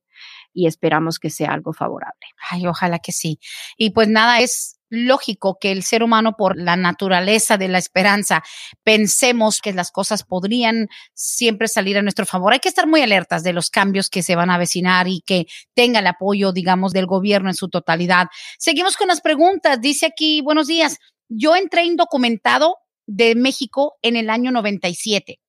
[0.52, 2.26] y esperamos que sea algo favorable.
[2.50, 3.38] Ay, ojalá que sí.
[3.76, 8.42] Y pues nada, es lógico que el ser humano, por la naturaleza de la esperanza,
[8.84, 12.52] pensemos que las cosas podrían siempre salir a nuestro favor.
[12.52, 15.46] Hay que estar muy alertas de los cambios que se van a avecinar y que
[15.74, 18.28] tenga el apoyo, digamos, del gobierno en su totalidad.
[18.58, 19.80] Seguimos con las preguntas.
[19.80, 20.96] Dice aquí, buenos días.
[21.28, 22.76] Yo entré indocumentado
[23.06, 25.40] de México en el año 97.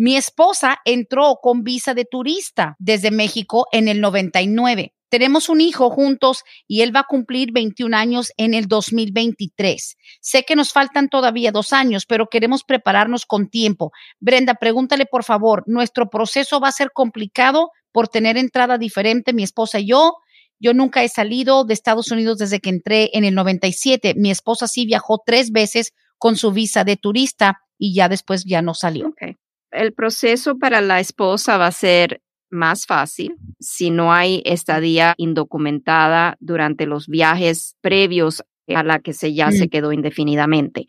[0.00, 4.94] Mi esposa entró con visa de turista desde México en el 99.
[5.08, 9.96] Tenemos un hijo juntos y él va a cumplir 21 años en el 2023.
[10.20, 13.90] Sé que nos faltan todavía dos años, pero queremos prepararnos con tiempo.
[14.20, 19.42] Brenda, pregúntale por favor, ¿nuestro proceso va a ser complicado por tener entrada diferente mi
[19.42, 20.18] esposa y yo?
[20.60, 24.14] Yo nunca he salido de Estados Unidos desde que entré en el 97.
[24.16, 28.62] Mi esposa sí viajó tres veces con su visa de turista y ya después ya
[28.62, 29.12] no salió
[29.78, 36.36] el proceso para la esposa va a ser más fácil si no hay estadía indocumentada
[36.40, 39.68] durante los viajes previos a la que se ya se mm.
[39.68, 40.86] quedó indefinidamente.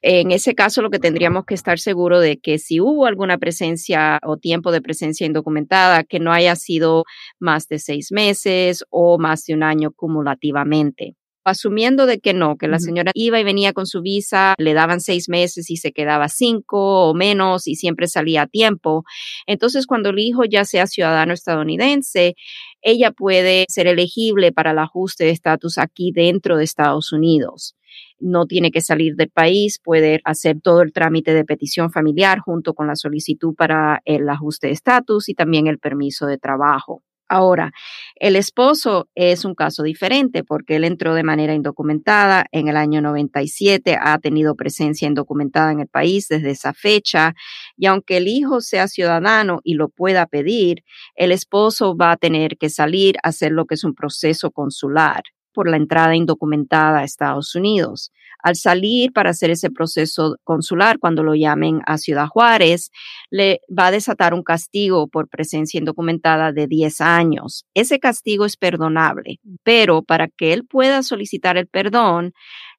[0.00, 4.18] En ese caso, lo que tendríamos que estar seguro de que si hubo alguna presencia
[4.24, 7.04] o tiempo de presencia indocumentada, que no haya sido
[7.38, 12.68] más de seis meses o más de un año cumulativamente asumiendo de que no, que
[12.68, 16.28] la señora iba y venía con su visa, le daban seis meses y se quedaba
[16.28, 19.04] cinco o menos y siempre salía a tiempo.
[19.46, 22.34] Entonces, cuando el hijo ya sea ciudadano estadounidense,
[22.80, 27.76] ella puede ser elegible para el ajuste de estatus aquí dentro de Estados Unidos.
[28.18, 32.74] No tiene que salir del país, puede hacer todo el trámite de petición familiar junto
[32.74, 37.02] con la solicitud para el ajuste de estatus y también el permiso de trabajo.
[37.32, 37.72] Ahora,
[38.16, 43.00] el esposo es un caso diferente porque él entró de manera indocumentada en el año
[43.00, 47.32] 97, ha tenido presencia indocumentada en el país desde esa fecha
[47.74, 52.58] y aunque el hijo sea ciudadano y lo pueda pedir, el esposo va a tener
[52.58, 57.04] que salir a hacer lo que es un proceso consular por la entrada indocumentada a
[57.04, 58.10] Estados Unidos.
[58.42, 62.90] Al salir para hacer ese proceso consular, cuando lo llamen a Ciudad Juárez,
[63.30, 67.64] le va a desatar un castigo por presencia indocumentada de 10 años.
[67.74, 72.32] Ese castigo es perdonable, pero para que él pueda solicitar el perdón,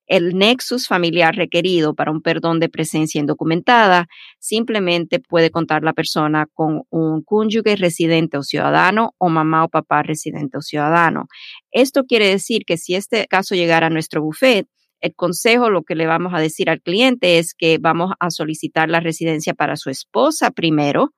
[0.08, 4.08] el nexus familiar requerido para un perdón de presencia indocumentada
[4.40, 10.04] simplemente puede contar la persona con un cónyuge residente o ciudadano o mamá o papá
[10.04, 11.28] residente o ciudadano.
[11.72, 14.68] Esto quiere decir que si este caso llegara a nuestro buffet,
[15.04, 18.90] el consejo, lo que le vamos a decir al cliente es que vamos a solicitar
[18.90, 21.10] la residencia para su esposa primero,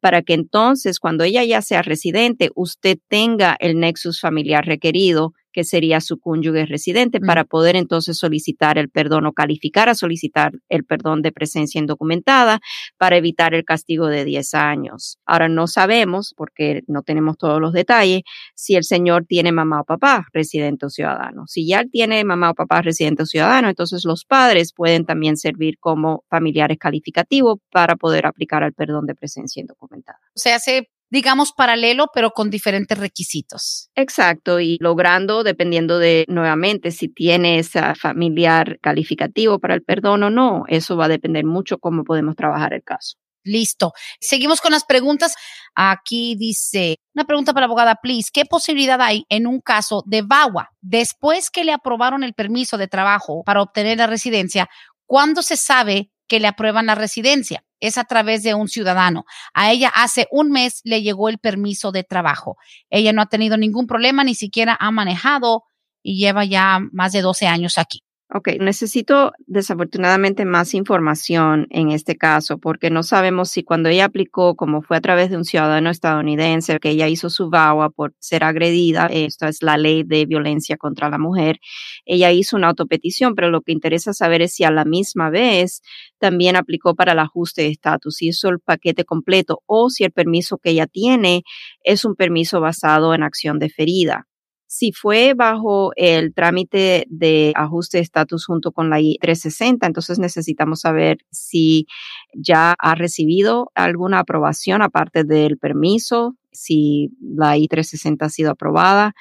[0.00, 5.64] para que entonces cuando ella ya sea residente, usted tenga el nexus familiar requerido que
[5.64, 10.84] sería su cónyuge residente, para poder entonces solicitar el perdón o calificar a solicitar el
[10.84, 12.60] perdón de presencia indocumentada
[12.98, 15.18] para evitar el castigo de 10 años.
[15.26, 18.22] Ahora no sabemos, porque no tenemos todos los detalles,
[18.54, 21.44] si el señor tiene mamá o papá residente o ciudadano.
[21.46, 25.78] Si ya tiene mamá o papá residente o ciudadano, entonces los padres pueden también servir
[25.78, 30.18] como familiares calificativos para poder aplicar el perdón de presencia indocumentada.
[30.34, 33.90] Se hace digamos, paralelo, pero con diferentes requisitos.
[33.94, 40.30] Exacto, y logrando, dependiendo de, nuevamente, si tiene ese familiar calificativo para el perdón o
[40.30, 43.16] no, eso va a depender mucho cómo podemos trabajar el caso.
[43.42, 43.92] Listo.
[44.20, 45.34] Seguimos con las preguntas.
[45.74, 48.30] Aquí dice, una pregunta para la abogada, please.
[48.32, 52.88] ¿Qué posibilidad hay en un caso de VAWA después que le aprobaron el permiso de
[52.88, 54.68] trabajo para obtener la residencia?
[55.06, 57.62] ¿Cuándo se sabe que le aprueban la residencia?
[57.80, 59.24] es a través de un ciudadano.
[59.54, 62.56] A ella hace un mes le llegó el permiso de trabajo.
[62.90, 65.64] Ella no ha tenido ningún problema, ni siquiera ha manejado
[66.02, 68.04] y lleva ya más de 12 años aquí.
[68.32, 74.54] Ok, necesito desafortunadamente más información en este caso porque no sabemos si cuando ella aplicó,
[74.54, 78.44] como fue a través de un ciudadano estadounidense, que ella hizo su VAWA por ser
[78.44, 81.58] agredida, esta es la ley de violencia contra la mujer,
[82.04, 85.82] ella hizo una autopetición, pero lo que interesa saber es si a la misma vez
[86.20, 90.12] también aplicó para el ajuste de estatus, si hizo el paquete completo o si el
[90.12, 91.42] permiso que ella tiene
[91.82, 94.29] es un permiso basado en acción deferida.
[94.72, 100.82] Si fue bajo el trámite de ajuste de estatus junto con la I-360, entonces necesitamos
[100.82, 101.88] saber si
[102.34, 109.14] ya ha recibido alguna aprobación aparte del permiso, si la I-360 ha sido aprobada.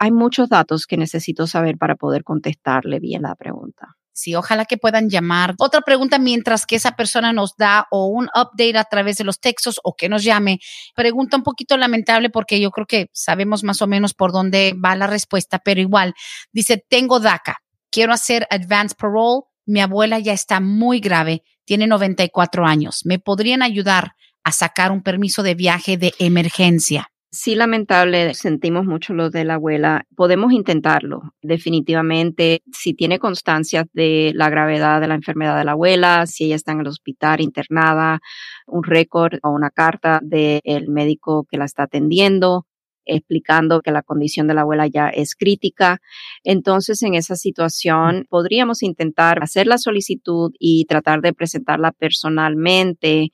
[0.00, 3.99] Hay muchos datos que necesito saber para poder contestarle bien la pregunta.
[4.12, 5.54] Sí, ojalá que puedan llamar.
[5.58, 9.40] Otra pregunta mientras que esa persona nos da o un update a través de los
[9.40, 10.58] textos o que nos llame.
[10.94, 14.96] Pregunta un poquito lamentable porque yo creo que sabemos más o menos por dónde va
[14.96, 16.14] la respuesta, pero igual
[16.52, 17.58] dice, tengo DACA,
[17.90, 23.62] quiero hacer advance parole, mi abuela ya está muy grave, tiene 94 años, ¿me podrían
[23.62, 27.09] ayudar a sacar un permiso de viaje de emergencia?
[27.32, 30.04] Sí, lamentable, sentimos mucho lo de la abuela.
[30.16, 32.62] Podemos intentarlo, definitivamente.
[32.72, 36.72] Si tiene constancias de la gravedad de la enfermedad de la abuela, si ella está
[36.72, 38.18] en el hospital internada,
[38.66, 42.66] un récord o una carta del médico que la está atendiendo,
[43.04, 46.00] explicando que la condición de la abuela ya es crítica.
[46.44, 53.30] Entonces, en esa situación, podríamos intentar hacer la solicitud y tratar de presentarla personalmente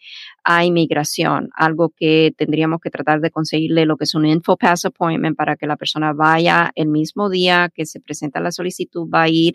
[0.48, 4.84] a inmigración, algo que tendríamos que tratar de conseguirle lo que es un info pass
[4.84, 9.22] appointment para que la persona vaya el mismo día que se presenta la solicitud, va
[9.22, 9.54] a ir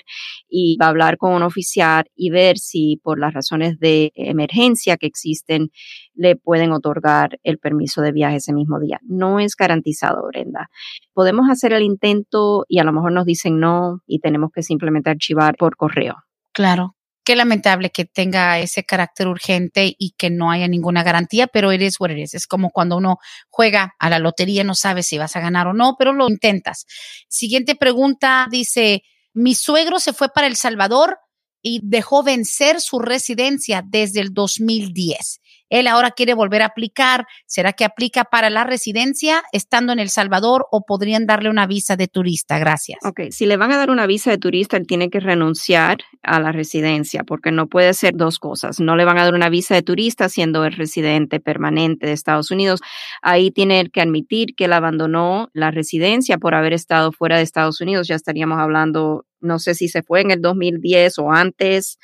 [0.49, 4.97] y va a hablar con un oficial y ver si por las razones de emergencia
[4.97, 5.71] que existen
[6.13, 8.99] le pueden otorgar el permiso de viaje ese mismo día.
[9.03, 10.69] No es garantizado, Brenda.
[11.13, 15.09] Podemos hacer el intento y a lo mejor nos dicen no y tenemos que simplemente
[15.09, 16.17] archivar por correo.
[16.51, 16.95] Claro.
[17.23, 21.99] Qué lamentable que tenga ese carácter urgente y que no haya ninguna garantía, pero eres
[21.99, 23.17] what Es como cuando uno
[23.49, 26.85] juega a la lotería, no sabes si vas a ganar o no, pero lo intentas.
[27.27, 29.03] Siguiente pregunta dice,
[29.33, 31.19] mi suegro se fue para El Salvador
[31.61, 35.40] y dejó vencer su residencia desde el 2010.
[35.71, 37.25] Él ahora quiere volver a aplicar.
[37.47, 41.95] ¿Será que aplica para la residencia estando en El Salvador o podrían darle una visa
[41.95, 42.59] de turista?
[42.59, 42.99] Gracias.
[43.03, 46.39] Ok, si le van a dar una visa de turista, él tiene que renunciar a
[46.39, 48.79] la residencia porque no puede ser dos cosas.
[48.79, 52.51] No le van a dar una visa de turista siendo el residente permanente de Estados
[52.51, 52.81] Unidos.
[53.21, 57.79] Ahí tiene que admitir que él abandonó la residencia por haber estado fuera de Estados
[57.79, 58.09] Unidos.
[58.09, 61.97] Ya estaríamos hablando, no sé si se fue en el 2010 o antes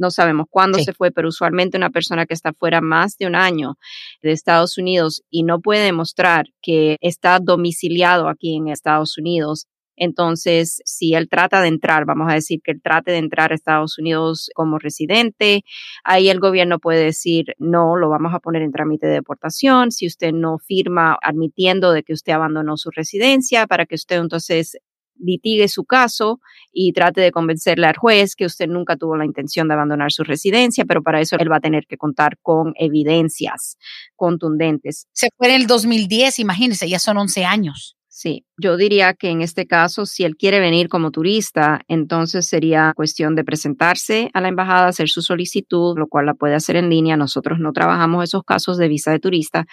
[0.00, 3.34] no sabemos cuándo se fue, pero usualmente una persona que está fuera más de un
[3.34, 3.74] año
[4.22, 9.66] de Estados Unidos y no puede demostrar que está domiciliado aquí en Estados Unidos,
[10.00, 13.54] entonces, si él trata de entrar, vamos a decir que él trate de entrar a
[13.54, 15.62] Estados Unidos como residente,
[16.04, 20.06] ahí el gobierno puede decir, no, lo vamos a poner en trámite de deportación, si
[20.06, 24.78] usted no firma admitiendo de que usted abandonó su residencia, para que usted entonces
[25.20, 26.40] litigue su caso
[26.72, 30.24] y trate de convencerle al juez que usted nunca tuvo la intención de abandonar su
[30.24, 33.76] residencia, pero para eso él va a tener que contar con evidencias
[34.16, 35.06] contundentes.
[35.12, 37.96] Se fue en el 2010, imagínese, ya son 11 años.
[38.08, 42.92] Sí, yo diría que en este caso, si él quiere venir como turista, entonces sería
[42.94, 46.90] cuestión de presentarse a la embajada, hacer su solicitud, lo cual la puede hacer en
[46.90, 47.16] línea.
[47.16, 49.64] Nosotros no trabajamos esos casos de visa de turista,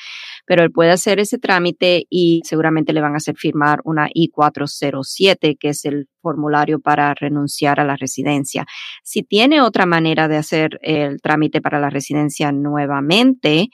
[0.45, 5.57] pero él puede hacer ese trámite y seguramente le van a hacer firmar una I-407,
[5.59, 8.65] que es el formulario para renunciar a la residencia.
[9.03, 13.67] Si tiene otra manera de hacer el trámite para la residencia nuevamente,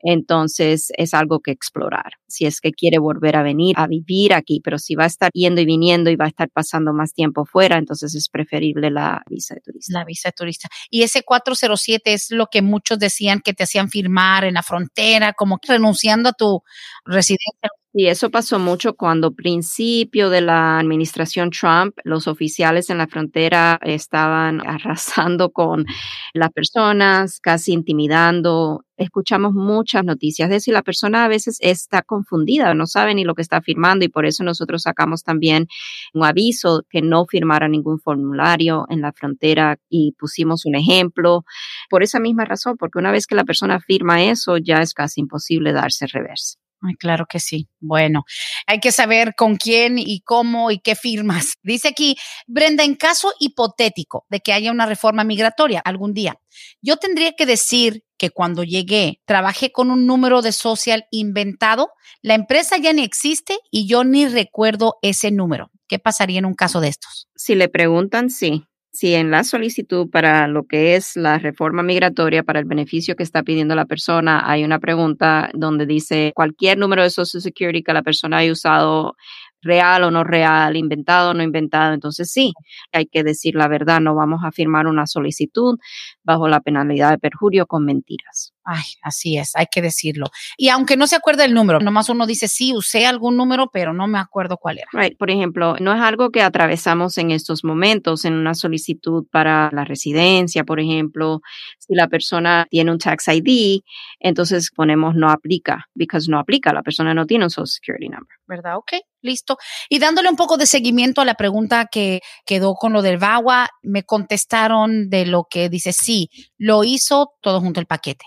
[0.00, 2.14] entonces es algo que explorar.
[2.26, 5.30] Si es que quiere volver a venir a vivir aquí, pero si va a estar
[5.32, 9.22] yendo y viniendo y va a estar pasando más tiempo fuera, entonces es preferible la
[9.28, 9.98] visa de turista.
[9.98, 10.68] La visa de turista.
[10.90, 15.32] Y ese 407 es lo que muchos decían que te hacían firmar en la frontera,
[15.32, 16.62] como renunciando a tu
[17.04, 23.08] residencia y eso pasó mucho cuando principio de la administración Trump, los oficiales en la
[23.08, 25.86] frontera estaban arrasando con
[26.32, 28.84] las personas, casi intimidando.
[29.00, 33.24] Escuchamos muchas noticias de eso y la persona a veces está confundida, no sabe ni
[33.24, 35.68] lo que está firmando y por eso nosotros sacamos también
[36.12, 41.46] un aviso que no firmara ningún formulario en la frontera y pusimos un ejemplo
[41.88, 45.22] por esa misma razón, porque una vez que la persona firma eso ya es casi
[45.22, 46.58] imposible darse reversa.
[46.98, 47.68] Claro que sí.
[47.78, 48.24] Bueno,
[48.66, 51.54] hay que saber con quién y cómo y qué firmas.
[51.62, 56.38] Dice aquí, Brenda, en caso hipotético de que haya una reforma migratoria algún día,
[56.82, 61.88] yo tendría que decir que cuando llegué trabajé con un número de social inventado,
[62.20, 65.70] la empresa ya ni existe y yo ni recuerdo ese número.
[65.88, 67.28] ¿Qué pasaría en un caso de estos?
[67.34, 72.42] Si le preguntan, sí si en la solicitud para lo que es la reforma migratoria,
[72.42, 77.02] para el beneficio que está pidiendo la persona, hay una pregunta donde dice cualquier número
[77.02, 79.14] de Social Security que la persona haya usado
[79.62, 81.94] real o no real, inventado o no inventado.
[81.94, 82.52] Entonces sí,
[82.92, 85.78] hay que decir la verdad, no vamos a firmar una solicitud
[86.22, 88.52] bajo la penalidad de perjurio con mentiras.
[88.64, 90.26] Ay, así es, hay que decirlo.
[90.56, 93.92] Y aunque no se acuerde el número, nomás uno dice, sí, usé algún número, pero
[93.92, 94.88] no me acuerdo cuál era.
[94.92, 95.16] Right.
[95.16, 99.84] Por ejemplo, no es algo que atravesamos en estos momentos en una solicitud para la
[99.84, 101.40] residencia, por ejemplo,
[101.78, 103.80] si la persona tiene un tax ID,
[104.20, 108.36] entonces ponemos no aplica, because no aplica, la persona no tiene un Social Security number.
[108.46, 108.76] ¿Verdad?
[108.76, 108.92] Ok,
[109.22, 109.56] listo.
[109.88, 113.68] Y dándole un poco de seguimiento a la pregunta que quedó con lo del VAWA,
[113.82, 118.26] me contestaron de lo que dice, sí, lo hizo todo junto al paquete.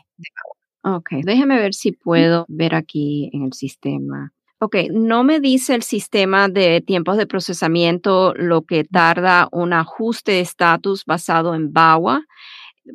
[0.83, 4.33] Ok, déjeme ver si puedo ver aquí en el sistema.
[4.59, 10.33] Ok, no me dice el sistema de tiempos de procesamiento lo que tarda un ajuste
[10.33, 12.23] de estatus basado en VAWA,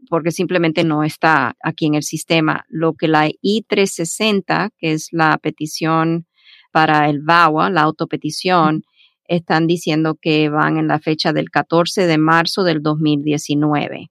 [0.08, 2.64] porque simplemente no está aquí en el sistema.
[2.68, 6.26] Lo que la I-360, que es la petición
[6.70, 8.82] para el VAWA, la autopetición,
[9.24, 14.10] están diciendo que van en la fecha del 14 de marzo del 2019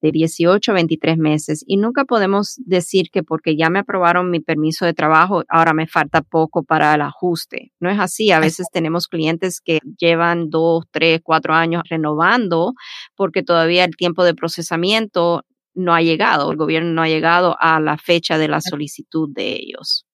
[0.00, 1.64] de 18 a 23 meses.
[1.66, 5.86] Y nunca podemos decir que porque ya me aprobaron mi permiso de trabajo, ahora me
[5.86, 7.72] falta poco para el ajuste.
[7.80, 8.30] No es así.
[8.30, 12.74] A veces tenemos clientes que llevan dos, tres, cuatro años renovando
[13.14, 15.42] porque todavía el tiempo de procesamiento
[15.74, 16.50] no ha llegado.
[16.50, 20.05] El gobierno no ha llegado a la fecha de la solicitud de ellos.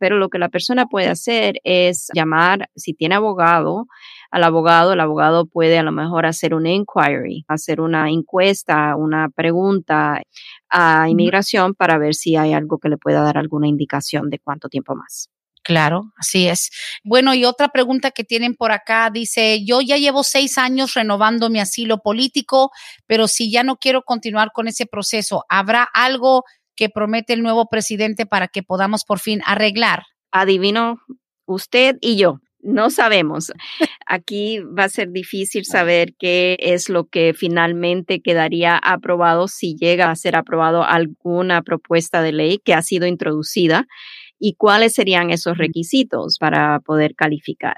[0.00, 3.86] Pero lo que la persona puede hacer es llamar, si tiene abogado,
[4.30, 9.28] al abogado, el abogado puede a lo mejor hacer un inquiry, hacer una encuesta, una
[9.28, 10.20] pregunta
[10.68, 14.68] a inmigración para ver si hay algo que le pueda dar alguna indicación de cuánto
[14.68, 15.28] tiempo más.
[15.64, 16.70] Claro, así es.
[17.04, 21.48] Bueno, y otra pregunta que tienen por acá dice, yo ya llevo seis años renovando
[21.48, 22.70] mi asilo político,
[23.06, 26.44] pero si ya no quiero continuar con ese proceso, ¿habrá algo
[26.76, 30.04] que promete el nuevo presidente para que podamos por fin arreglar?
[30.30, 30.98] Adivino
[31.46, 33.52] usted y yo no sabemos.
[34.06, 40.10] Aquí va a ser difícil saber qué es lo que finalmente quedaría aprobado si llega
[40.10, 43.86] a ser aprobado alguna propuesta de ley que ha sido introducida
[44.38, 47.76] y cuáles serían esos requisitos para poder calificar.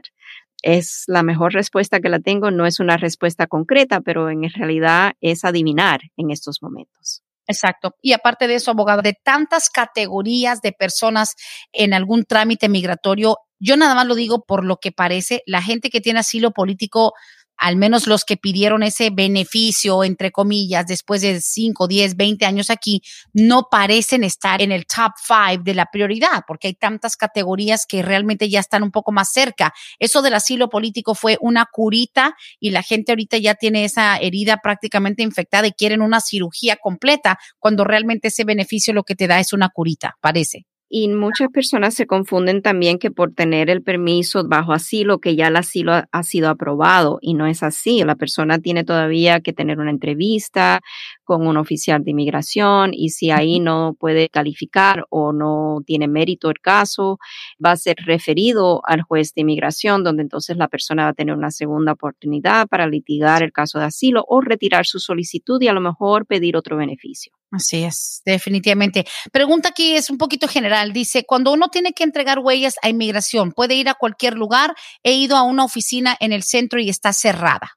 [0.62, 5.12] Es la mejor respuesta que la tengo, no es una respuesta concreta, pero en realidad
[5.20, 7.25] es adivinar en estos momentos.
[7.48, 7.94] Exacto.
[8.02, 11.34] Y aparte de eso, abogado, de tantas categorías de personas
[11.72, 15.90] en algún trámite migratorio, yo nada más lo digo por lo que parece, la gente
[15.90, 17.12] que tiene asilo político
[17.56, 22.70] al menos los que pidieron ese beneficio, entre comillas, después de 5, 10, 20 años
[22.70, 23.02] aquí,
[23.32, 28.02] no parecen estar en el top 5 de la prioridad, porque hay tantas categorías que
[28.02, 29.72] realmente ya están un poco más cerca.
[29.98, 34.58] Eso del asilo político fue una curita y la gente ahorita ya tiene esa herida
[34.62, 39.40] prácticamente infectada y quieren una cirugía completa, cuando realmente ese beneficio lo que te da
[39.40, 40.66] es una curita, parece.
[40.88, 45.48] Y muchas personas se confunden también que por tener el permiso bajo asilo, que ya
[45.48, 48.04] el asilo ha, sido aprobado y no es así.
[48.04, 50.80] La persona tiene todavía que tener una entrevista
[51.24, 56.50] con un oficial de inmigración y si ahí no puede calificar o no tiene mérito
[56.50, 57.18] el caso,
[57.64, 61.34] va a ser referido al juez de inmigración, donde entonces la persona va a tener
[61.34, 65.72] una segunda oportunidad para litigar el caso de asilo o retirar su solicitud y a
[65.72, 67.32] lo mejor pedir otro beneficio.
[67.52, 69.04] Así es, definitivamente.
[69.32, 70.92] Pregunta aquí es un poquito general.
[70.92, 74.74] Dice, cuando uno tiene que entregar huellas a inmigración, ¿puede ir a cualquier lugar?
[75.02, 77.72] He ido a una oficina en el centro y está cerrada.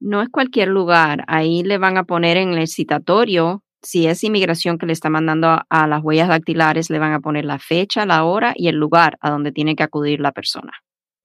[0.00, 1.24] No es cualquier lugar.
[1.28, 5.48] Ahí le van a poner en el citatorio, si es inmigración que le está mandando
[5.48, 8.76] a, a las huellas dactilares, le van a poner la fecha, la hora y el
[8.76, 10.72] lugar a donde tiene que acudir la persona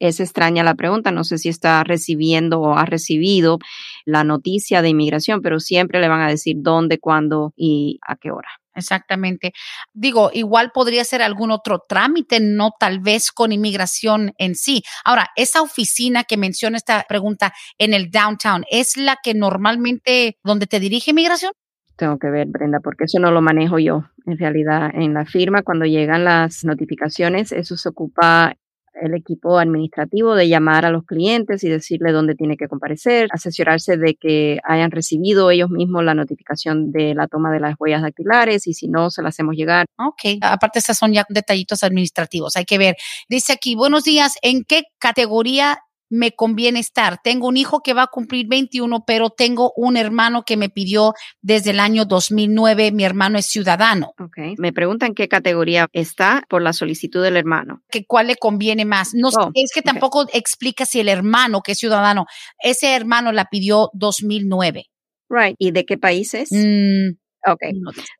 [0.08, 3.60] es extraña la pregunta, no sé si está recibiendo o ha recibido
[4.06, 8.32] la noticia de inmigración, pero siempre le van a decir dónde, cuándo y a qué
[8.32, 8.50] hora.
[8.76, 9.54] Exactamente.
[9.94, 14.84] Digo, igual podría ser algún otro trámite, no tal vez con inmigración en sí.
[15.06, 20.68] Ahora, esa oficina que menciona esta pregunta en el downtown, ¿es la que normalmente donde
[20.68, 21.54] te dirige inmigración?
[21.96, 24.04] Tengo que ver, Brenda, porque eso no lo manejo yo.
[24.26, 28.58] En realidad, en la firma, cuando llegan las notificaciones, eso se ocupa
[29.02, 33.98] el equipo administrativo de llamar a los clientes y decirle dónde tiene que comparecer, asesorarse
[33.98, 38.68] de que hayan recibido ellos mismos la notificación de la toma de las huellas dactilares
[38.68, 39.86] y si no, se las hacemos llegar.
[39.98, 42.96] Ok, aparte estas son ya detallitos administrativos, hay que ver.
[43.30, 45.80] Dice aquí, buenos días, ¿en qué categoría
[46.10, 47.20] me conviene estar.
[47.24, 51.14] Tengo un hijo que va a cumplir 21, pero tengo un hermano que me pidió
[51.42, 52.92] desde el año 2009.
[52.92, 54.14] Mi hermano es ciudadano.
[54.20, 54.58] Ok.
[54.58, 57.82] Me preguntan qué categoría está por la solicitud del hermano.
[57.90, 59.12] Que cuál le conviene más.
[59.14, 62.26] No oh, es que tampoco explica si el hermano que es ciudadano,
[62.60, 64.86] ese hermano la pidió 2009.
[65.30, 65.56] Right.
[65.58, 66.50] ¿Y de qué país es?
[66.52, 67.18] Mm,
[67.48, 67.62] Ok,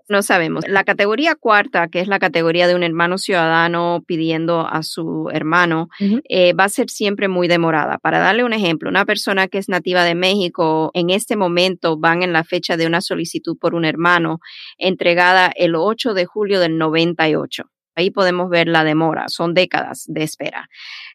[0.08, 0.68] no, sabemos.
[0.68, 5.90] La categoría cuarta, que es la categoría de un hermano ciudadano pidiendo a su hermano,
[6.30, 7.98] eh, va a ser siempre muy demorada.
[7.98, 12.22] Para darle un ejemplo, una persona que es nativa de México, en este momento van
[12.22, 14.40] en la fecha de una solicitud por un hermano
[14.78, 17.64] entregada el 8 de julio del 98.
[17.96, 20.70] Ahí podemos ver la demora, son décadas de espera.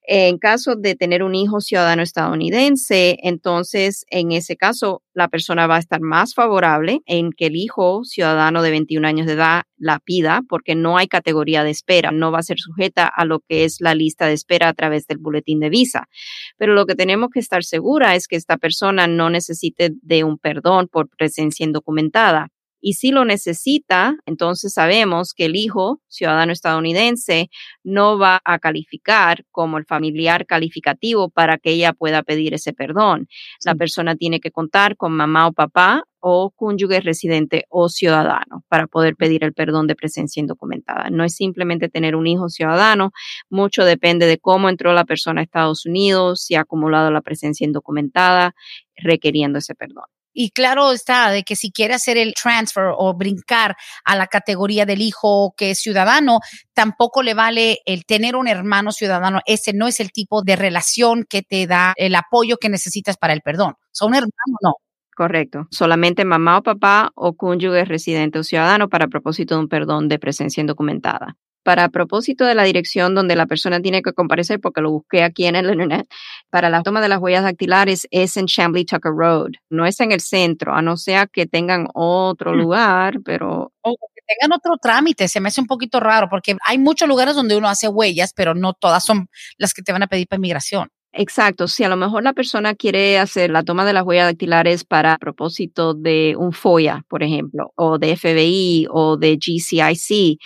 [0.06, 5.76] En caso de tener un hijo ciudadano estadounidense, entonces en ese caso la persona va
[5.76, 9.98] a estar más favorable en que el hijo ciudadano de 21 años de edad la
[9.98, 13.64] pida porque no hay categoría de espera, no va a ser sujeta a lo que
[13.64, 16.08] es la lista de espera a través del boletín de visa.
[16.56, 20.38] Pero lo que tenemos que estar segura es que esta persona no necesite de un
[20.38, 22.48] perdón por presencia indocumentada
[22.80, 27.50] y si lo necesita, entonces sabemos que el hijo ciudadano estadounidense
[27.84, 33.28] no va a calificar como el familiar calificativo para que ella pueda pedir ese perdón.
[33.64, 38.86] La persona tiene que contar con mamá o papá o cónyuge residente o ciudadano para
[38.86, 41.10] poder pedir el perdón de presencia indocumentada.
[41.10, 43.12] No es simplemente tener un hijo ciudadano,
[43.48, 47.64] mucho depende de cómo entró la persona a Estados Unidos, si ha acumulado la presencia
[47.64, 48.54] indocumentada,
[48.96, 50.04] requiriendo ese perdón.
[50.32, 54.86] Y claro está de que si quiere hacer el transfer o brincar a la categoría
[54.86, 56.40] del hijo que es ciudadano,
[56.74, 59.40] tampoco le vale el tener un hermano ciudadano.
[59.46, 63.32] Ese no es el tipo de relación que te da el apoyo que necesitas para
[63.32, 63.74] el perdón.
[63.92, 64.74] Son un hermano no.
[65.16, 65.66] Correcto.
[65.70, 70.18] Solamente mamá o papá o cónyuge residente o ciudadano para propósito de un perdón de
[70.18, 74.90] presencia indocumentada para propósito de la dirección donde la persona tiene que comparecer, porque lo
[74.90, 76.06] busqué aquí en el internet,
[76.50, 80.12] para la toma de las huellas dactilares es en Chambly Tucker Road, no es en
[80.12, 82.56] el centro, a no ser que tengan otro mm.
[82.56, 83.72] lugar, pero...
[83.82, 87.34] O que tengan otro trámite, se me hace un poquito raro, porque hay muchos lugares
[87.34, 90.38] donde uno hace huellas, pero no todas son las que te van a pedir para
[90.38, 90.88] inmigración.
[91.12, 94.84] Exacto, si a lo mejor la persona quiere hacer la toma de las huellas dactilares
[94.84, 100.38] para propósito de un FOIA, por ejemplo, o de FBI o de GCIC,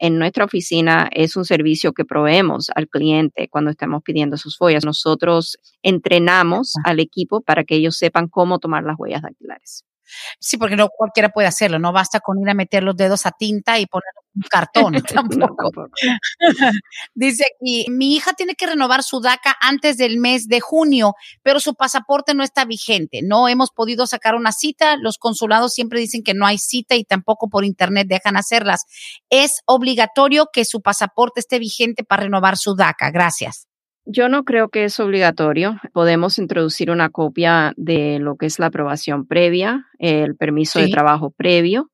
[0.00, 4.84] en nuestra oficina es un servicio que proveemos al cliente cuando estamos pidiendo sus huellas.
[4.84, 9.84] Nosotros entrenamos al equipo para que ellos sepan cómo tomar las huellas dactilares.
[10.38, 13.32] Sí, porque no cualquiera puede hacerlo, no basta con ir a meter los dedos a
[13.32, 14.92] tinta y poner un cartón
[15.48, 15.88] tampoco.
[17.14, 21.60] Dice aquí, mi hija tiene que renovar su DACA antes del mes de junio, pero
[21.60, 23.20] su pasaporte no está vigente.
[23.22, 24.96] No hemos podido sacar una cita.
[24.96, 28.84] Los consulados siempre dicen que no hay cita y tampoco por internet dejan hacerlas.
[29.30, 33.10] Es obligatorio que su pasaporte esté vigente para renovar su DACA.
[33.10, 33.69] Gracias.
[34.06, 35.76] Yo no creo que es obligatorio.
[35.92, 41.30] Podemos introducir una copia de lo que es la aprobación previa, el permiso de trabajo
[41.30, 41.90] previo.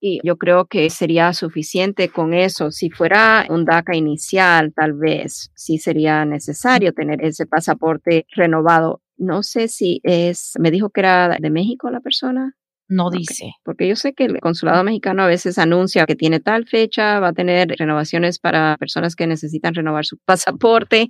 [0.00, 2.72] Y yo creo que sería suficiente con eso.
[2.72, 9.00] Si fuera un DACA inicial, tal vez sí sería necesario tener ese pasaporte renovado.
[9.16, 12.56] No sé si es, me dijo que era de México la persona.
[12.88, 13.52] No dice.
[13.64, 17.28] Porque yo sé que el consulado mexicano a veces anuncia que tiene tal fecha, va
[17.28, 21.08] a tener renovaciones para personas que necesitan renovar su pasaporte,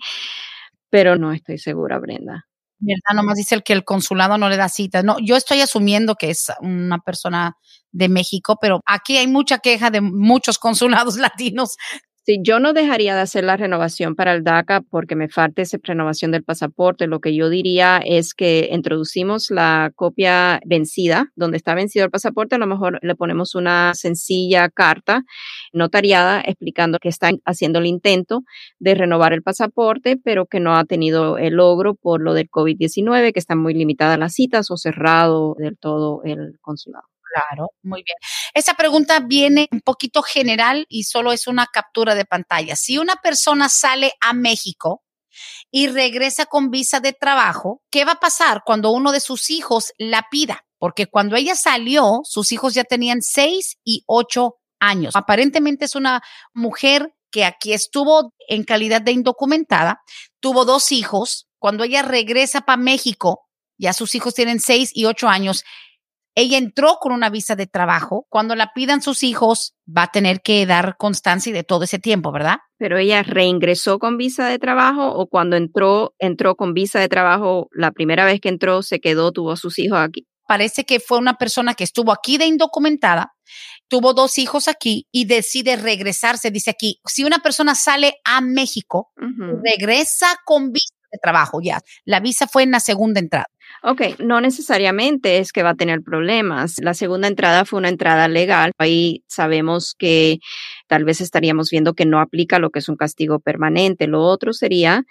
[0.91, 2.47] pero no estoy segura, Brenda.
[2.85, 3.15] ¿Verdad?
[3.15, 5.03] Nomás dice el que el consulado no le da cita.
[5.05, 7.57] No, yo estoy asumiendo que es una persona
[7.93, 11.77] de México, pero aquí hay mucha queja de muchos consulados latinos
[12.25, 15.79] Sí, yo no dejaría de hacer la renovación para el DACA porque me falta esa
[15.83, 17.09] renovación del pasaporte.
[17.09, 22.55] Lo que yo diría es que introducimos la copia vencida, donde está vencido el pasaporte,
[22.55, 25.25] a lo mejor le ponemos una sencilla carta
[25.73, 28.43] notariada explicando que está haciendo el intento
[28.79, 33.33] de renovar el pasaporte, pero que no ha tenido el logro por lo del COVID-19,
[33.33, 37.12] que están muy limitadas las citas o cerrado del todo el consulado.
[37.33, 38.17] Claro, muy bien.
[38.53, 42.77] Esa pregunta viene un poquito general y solo es una captura de pantalla.
[42.77, 45.03] Si una persona sale a México
[45.71, 49.93] y regresa con visa de trabajo, ¿qué va a pasar cuando uno de sus hijos
[49.99, 50.65] la pida?
[50.79, 55.17] Porque cuando ella salió, sus hijos ya tenían seis y ocho años.
[55.17, 56.23] Aparentemente es una
[56.55, 60.03] mujer que aquí estuvo en calidad de indocumentada,
[60.41, 61.49] tuvo dos hijos.
[61.59, 65.65] Cuando ella regresa para México, ya sus hijos tienen seis y ocho años,
[66.35, 68.27] ella entró con una visa de trabajo.
[68.29, 72.33] Cuando la pidan sus hijos, va a tener que dar constancia de todo ese tiempo,
[72.33, 72.59] ¿verdad?
[72.79, 77.69] Pero ella reingresó con visa de trabajo o cuando entró, entró con visa de trabajo,
[77.73, 80.27] la primera vez que entró, se quedó, tuvo a sus hijos aquí.
[80.49, 83.33] Parece que fue una persona que estuvo aquí de indocumentada,
[83.89, 86.51] tuvo dos hijos aquí y decide regresarse.
[86.51, 89.13] Dice aquí, si una persona sale a México,
[89.63, 91.81] regresa con visa trabajo ya.
[92.05, 93.47] La visa fue en la segunda entrada.
[93.83, 96.77] Ok, no necesariamente es que va a tener problemas.
[96.81, 98.73] La segunda entrada fue una entrada legal.
[98.79, 100.39] Ahí sabemos que
[100.87, 104.07] tal vez estaríamos viendo que no aplica lo que es un castigo permanente.
[104.07, 105.05] Lo otro sería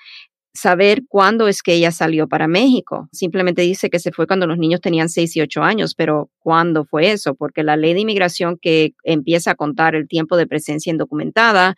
[0.53, 3.07] saber cuándo es que ella salió para México.
[3.11, 6.83] Simplemente dice que se fue cuando los niños tenían 6 y 8 años, pero ¿cuándo
[6.83, 7.35] fue eso?
[7.35, 11.75] Porque la ley de inmigración que empieza a contar el tiempo de presencia indocumentada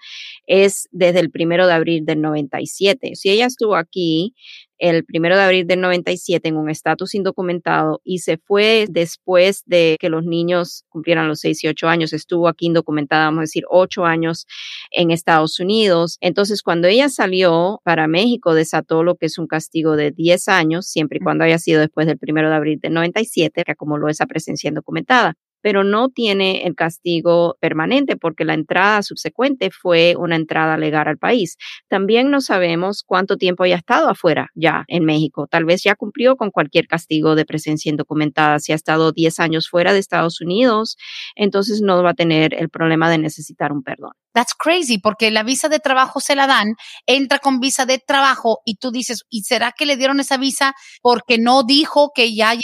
[0.48, 3.16] es desde el primero de abril del 97.
[3.16, 4.36] Si ella estuvo aquí
[4.78, 9.98] el primero de abril del 97 en un estatus indocumentado y se fue después de
[9.98, 12.12] que los niños cumplieran los 6 y 8 años.
[12.12, 14.46] Estuvo aquí indocumentada, vamos a decir, 8 años
[14.92, 16.18] en Estados Unidos.
[16.20, 20.86] Entonces, cuando ella salió para México, desató lo que es un castigo de 10 años,
[20.88, 24.26] siempre y cuando haya sido después del primero de abril del 97, que acumuló esa
[24.26, 30.78] presencia indocumentada pero no tiene el castigo permanente porque la entrada subsecuente fue una entrada
[30.78, 31.58] legal al país.
[31.88, 35.48] También no sabemos cuánto tiempo haya estado afuera ya en México.
[35.48, 38.60] Tal vez ya cumplió con cualquier castigo de presencia indocumentada.
[38.60, 40.98] Si ha estado 10 años fuera de Estados Unidos,
[41.36, 44.12] entonces no va a tener el problema de necesitar un perdón.
[44.34, 48.60] That's crazy, porque la visa de trabajo se la dan, entra con visa de trabajo
[48.66, 52.56] y tú dices, ¿y será que le dieron esa visa porque no dijo que ya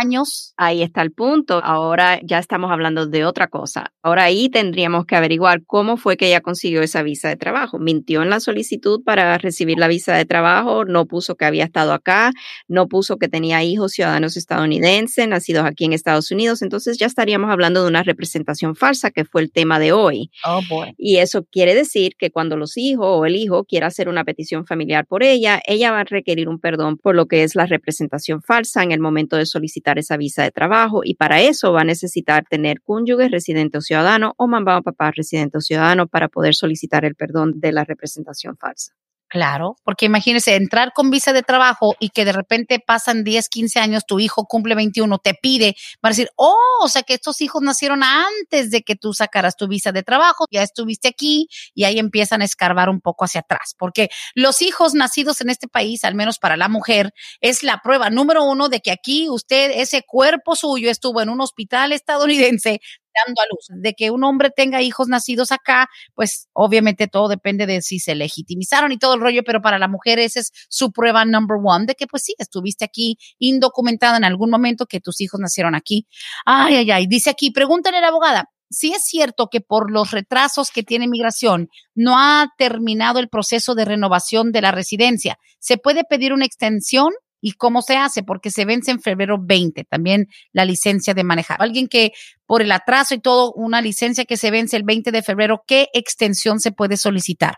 [0.00, 0.52] años.
[0.56, 1.60] Ahí está el punto.
[1.62, 3.92] Ahora ya estamos hablando de otra cosa.
[4.02, 7.78] Ahora ahí tendríamos que averiguar cómo fue que ella consiguió esa visa de trabajo.
[7.78, 11.92] Mintió en la solicitud para recibir la visa de trabajo, no puso que había estado
[11.92, 12.32] acá,
[12.68, 16.62] no puso que tenía hijos ciudadanos estadounidenses, nacidos aquí en Estados Unidos.
[16.62, 20.30] Entonces ya estaríamos hablando de una representación falsa, que fue el tema de hoy.
[20.44, 20.94] Oh, boy.
[20.98, 24.66] Y eso quiere decir que cuando los hijos o el hijo quiera hacer una petición
[24.66, 28.42] familiar por ella, ella va a requerir un perdón por lo que es la representación
[28.42, 31.84] falsa en el momento de solicitar esa visa de trabajo y para eso va a
[31.84, 36.54] necesitar tener cónyuge residente o ciudadano o mamá o papá residente o ciudadano para poder
[36.54, 38.94] solicitar el perdón de la representación falsa.
[39.28, 43.80] Claro, porque imagínese entrar con visa de trabajo y que de repente pasan 10, 15
[43.80, 47.40] años, tu hijo cumple 21, te pide, va a decir, oh, o sea que estos
[47.40, 51.84] hijos nacieron antes de que tú sacaras tu visa de trabajo, ya estuviste aquí y
[51.84, 56.04] ahí empiezan a escarbar un poco hacia atrás, porque los hijos nacidos en este país,
[56.04, 57.10] al menos para la mujer,
[57.40, 61.40] es la prueba número uno de que aquí usted, ese cuerpo suyo estuvo en un
[61.40, 62.80] hospital estadounidense
[63.24, 63.82] dando a luz.
[63.82, 68.14] De que un hombre tenga hijos nacidos acá, pues obviamente todo depende de si se
[68.14, 71.86] legitimizaron y todo el rollo, pero para la mujer esa es su prueba number one
[71.86, 76.06] de que pues sí, estuviste aquí indocumentada en algún momento que tus hijos nacieron aquí.
[76.44, 77.06] Ay, ay, ay.
[77.06, 78.50] Dice aquí, pregúntale a la abogada.
[78.70, 83.74] Si es cierto que por los retrasos que tiene migración no ha terminado el proceso
[83.74, 85.38] de renovación de la residencia.
[85.60, 87.12] ¿Se puede pedir una extensión?
[87.40, 88.22] ¿Y cómo se hace?
[88.22, 91.58] Porque se vence en febrero 20 también la licencia de manejar.
[91.60, 92.12] Alguien que
[92.46, 95.88] por el atraso y todo, una licencia que se vence el 20 de febrero, ¿qué
[95.92, 97.56] extensión se puede solicitar?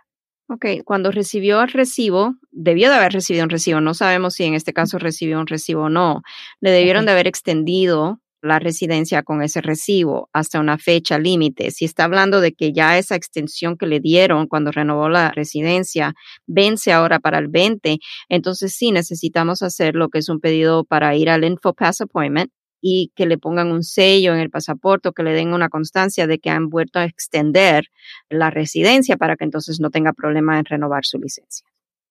[0.51, 4.55] Ok, cuando recibió el recibo, debió de haber recibido un recibo, no sabemos si en
[4.55, 6.23] este caso recibió un recibo o no,
[6.61, 11.71] le debieron de haber extendido la residencia con ese recibo hasta una fecha límite.
[11.71, 16.15] Si está hablando de que ya esa extensión que le dieron cuando renovó la residencia
[16.47, 21.15] vence ahora para el 20, entonces sí necesitamos hacer lo que es un pedido para
[21.17, 25.33] ir al InfoPass Appointment y que le pongan un sello en el pasaporte que le
[25.33, 27.87] den una constancia de que han vuelto a extender
[28.29, 31.67] la residencia para que entonces no tenga problema en renovar su licencia.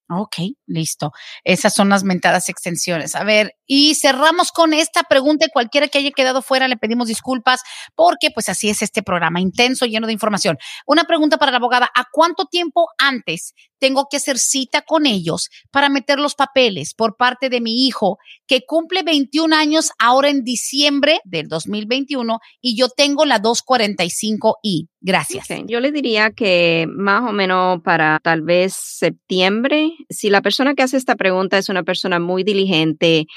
[0.10, 0.36] Ok,
[0.68, 1.12] listo.
[1.44, 3.14] Esas son las mentadas extensiones.
[3.14, 5.48] A ver, y cerramos con esta pregunta.
[5.52, 7.62] Cualquiera que haya quedado fuera, le pedimos disculpas
[7.94, 10.58] porque pues así es este programa intenso, lleno de información.
[10.86, 11.90] Una pregunta para la abogada.
[11.94, 17.18] ¿A cuánto tiempo antes tengo que hacer cita con ellos para meter los papeles por
[17.18, 22.88] parte de mi hijo que cumple 21 años ahora en diciembre del 2021 y yo
[22.88, 24.88] tengo la 245I?
[25.00, 25.48] Gracias.
[25.68, 30.82] Yo le diría que más o menos para tal vez septiembre, si la persona que
[30.82, 33.28] hace esta pregunta es una persona muy diligente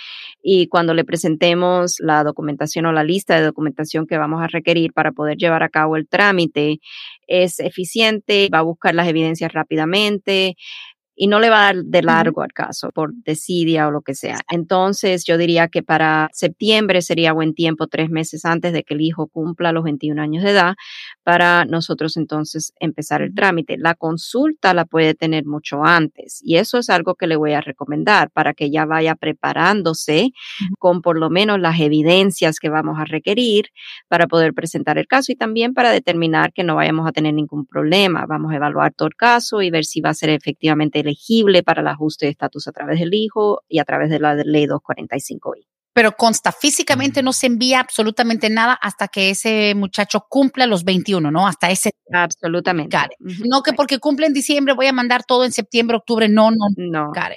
[0.42, 4.94] y cuando le presentemos la documentación o la lista de documentación que vamos a requerir
[4.94, 6.78] para poder llevar a cabo el trámite,
[7.26, 10.56] es eficiente, va a buscar las evidencias rápidamente
[11.22, 14.14] y no le va a dar de largo al caso por desidia o lo que
[14.14, 14.38] sea.
[14.50, 19.02] Entonces, yo diría que para septiembre sería buen tiempo, tres meses antes de que el
[19.02, 20.76] hijo cumpla los 21 años de edad,
[21.22, 23.76] para nosotros entonces empezar el trámite.
[23.76, 27.60] La consulta la puede tener mucho antes y eso es algo que le voy a
[27.60, 30.30] recomendar para que ya vaya preparándose
[30.78, 33.66] con por lo menos las evidencias que vamos a requerir
[34.08, 37.66] para poder presentar el caso y también para determinar que no vayamos a tener ningún
[37.66, 38.24] problema.
[38.26, 41.82] Vamos a evaluar todo el caso y ver si va a ser efectivamente elegible para
[41.82, 45.66] el ajuste de estatus a través del hijo y a través de la ley 245i.
[45.92, 51.30] Pero consta, físicamente no se envía absolutamente nada hasta que ese muchacho cumpla los 21,
[51.32, 51.46] ¿no?
[51.48, 51.90] Hasta ese.
[52.12, 52.96] Absolutamente.
[53.18, 56.28] No que porque cumple en diciembre voy a mandar todo en septiembre, octubre.
[56.28, 57.10] No, no, no.
[57.10, 57.36] All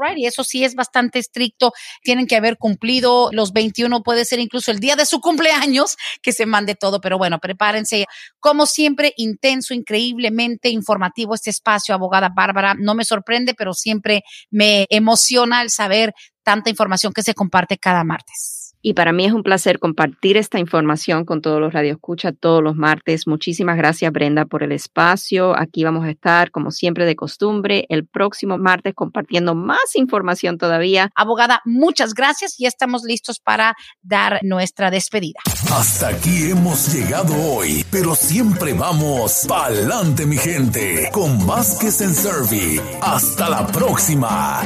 [0.00, 1.72] right, y eso sí es bastante estricto.
[2.02, 6.32] Tienen que haber cumplido los 21, puede ser incluso el día de su cumpleaños que
[6.32, 8.06] se mande todo, pero bueno, prepárense.
[8.40, 12.74] Como siempre, intenso, increíblemente informativo este espacio, abogada Bárbara.
[12.78, 18.04] No me sorprende, pero siempre me emociona el saber tanta información que se comparte cada
[18.04, 18.61] martes.
[18.82, 22.74] Y para mí es un placer compartir esta información con todos los radioescuchas todos los
[22.74, 23.26] martes.
[23.26, 25.56] Muchísimas gracias, Brenda, por el espacio.
[25.56, 31.10] Aquí vamos a estar, como siempre, de costumbre, el próximo martes compartiendo más información todavía.
[31.14, 35.38] Abogada, muchas gracias y estamos listos para dar nuestra despedida.
[35.70, 42.80] Hasta aquí hemos llegado hoy, pero siempre vamos pa'lante, mi gente, con Vázquez en Servi.
[43.00, 44.62] Hasta la próxima.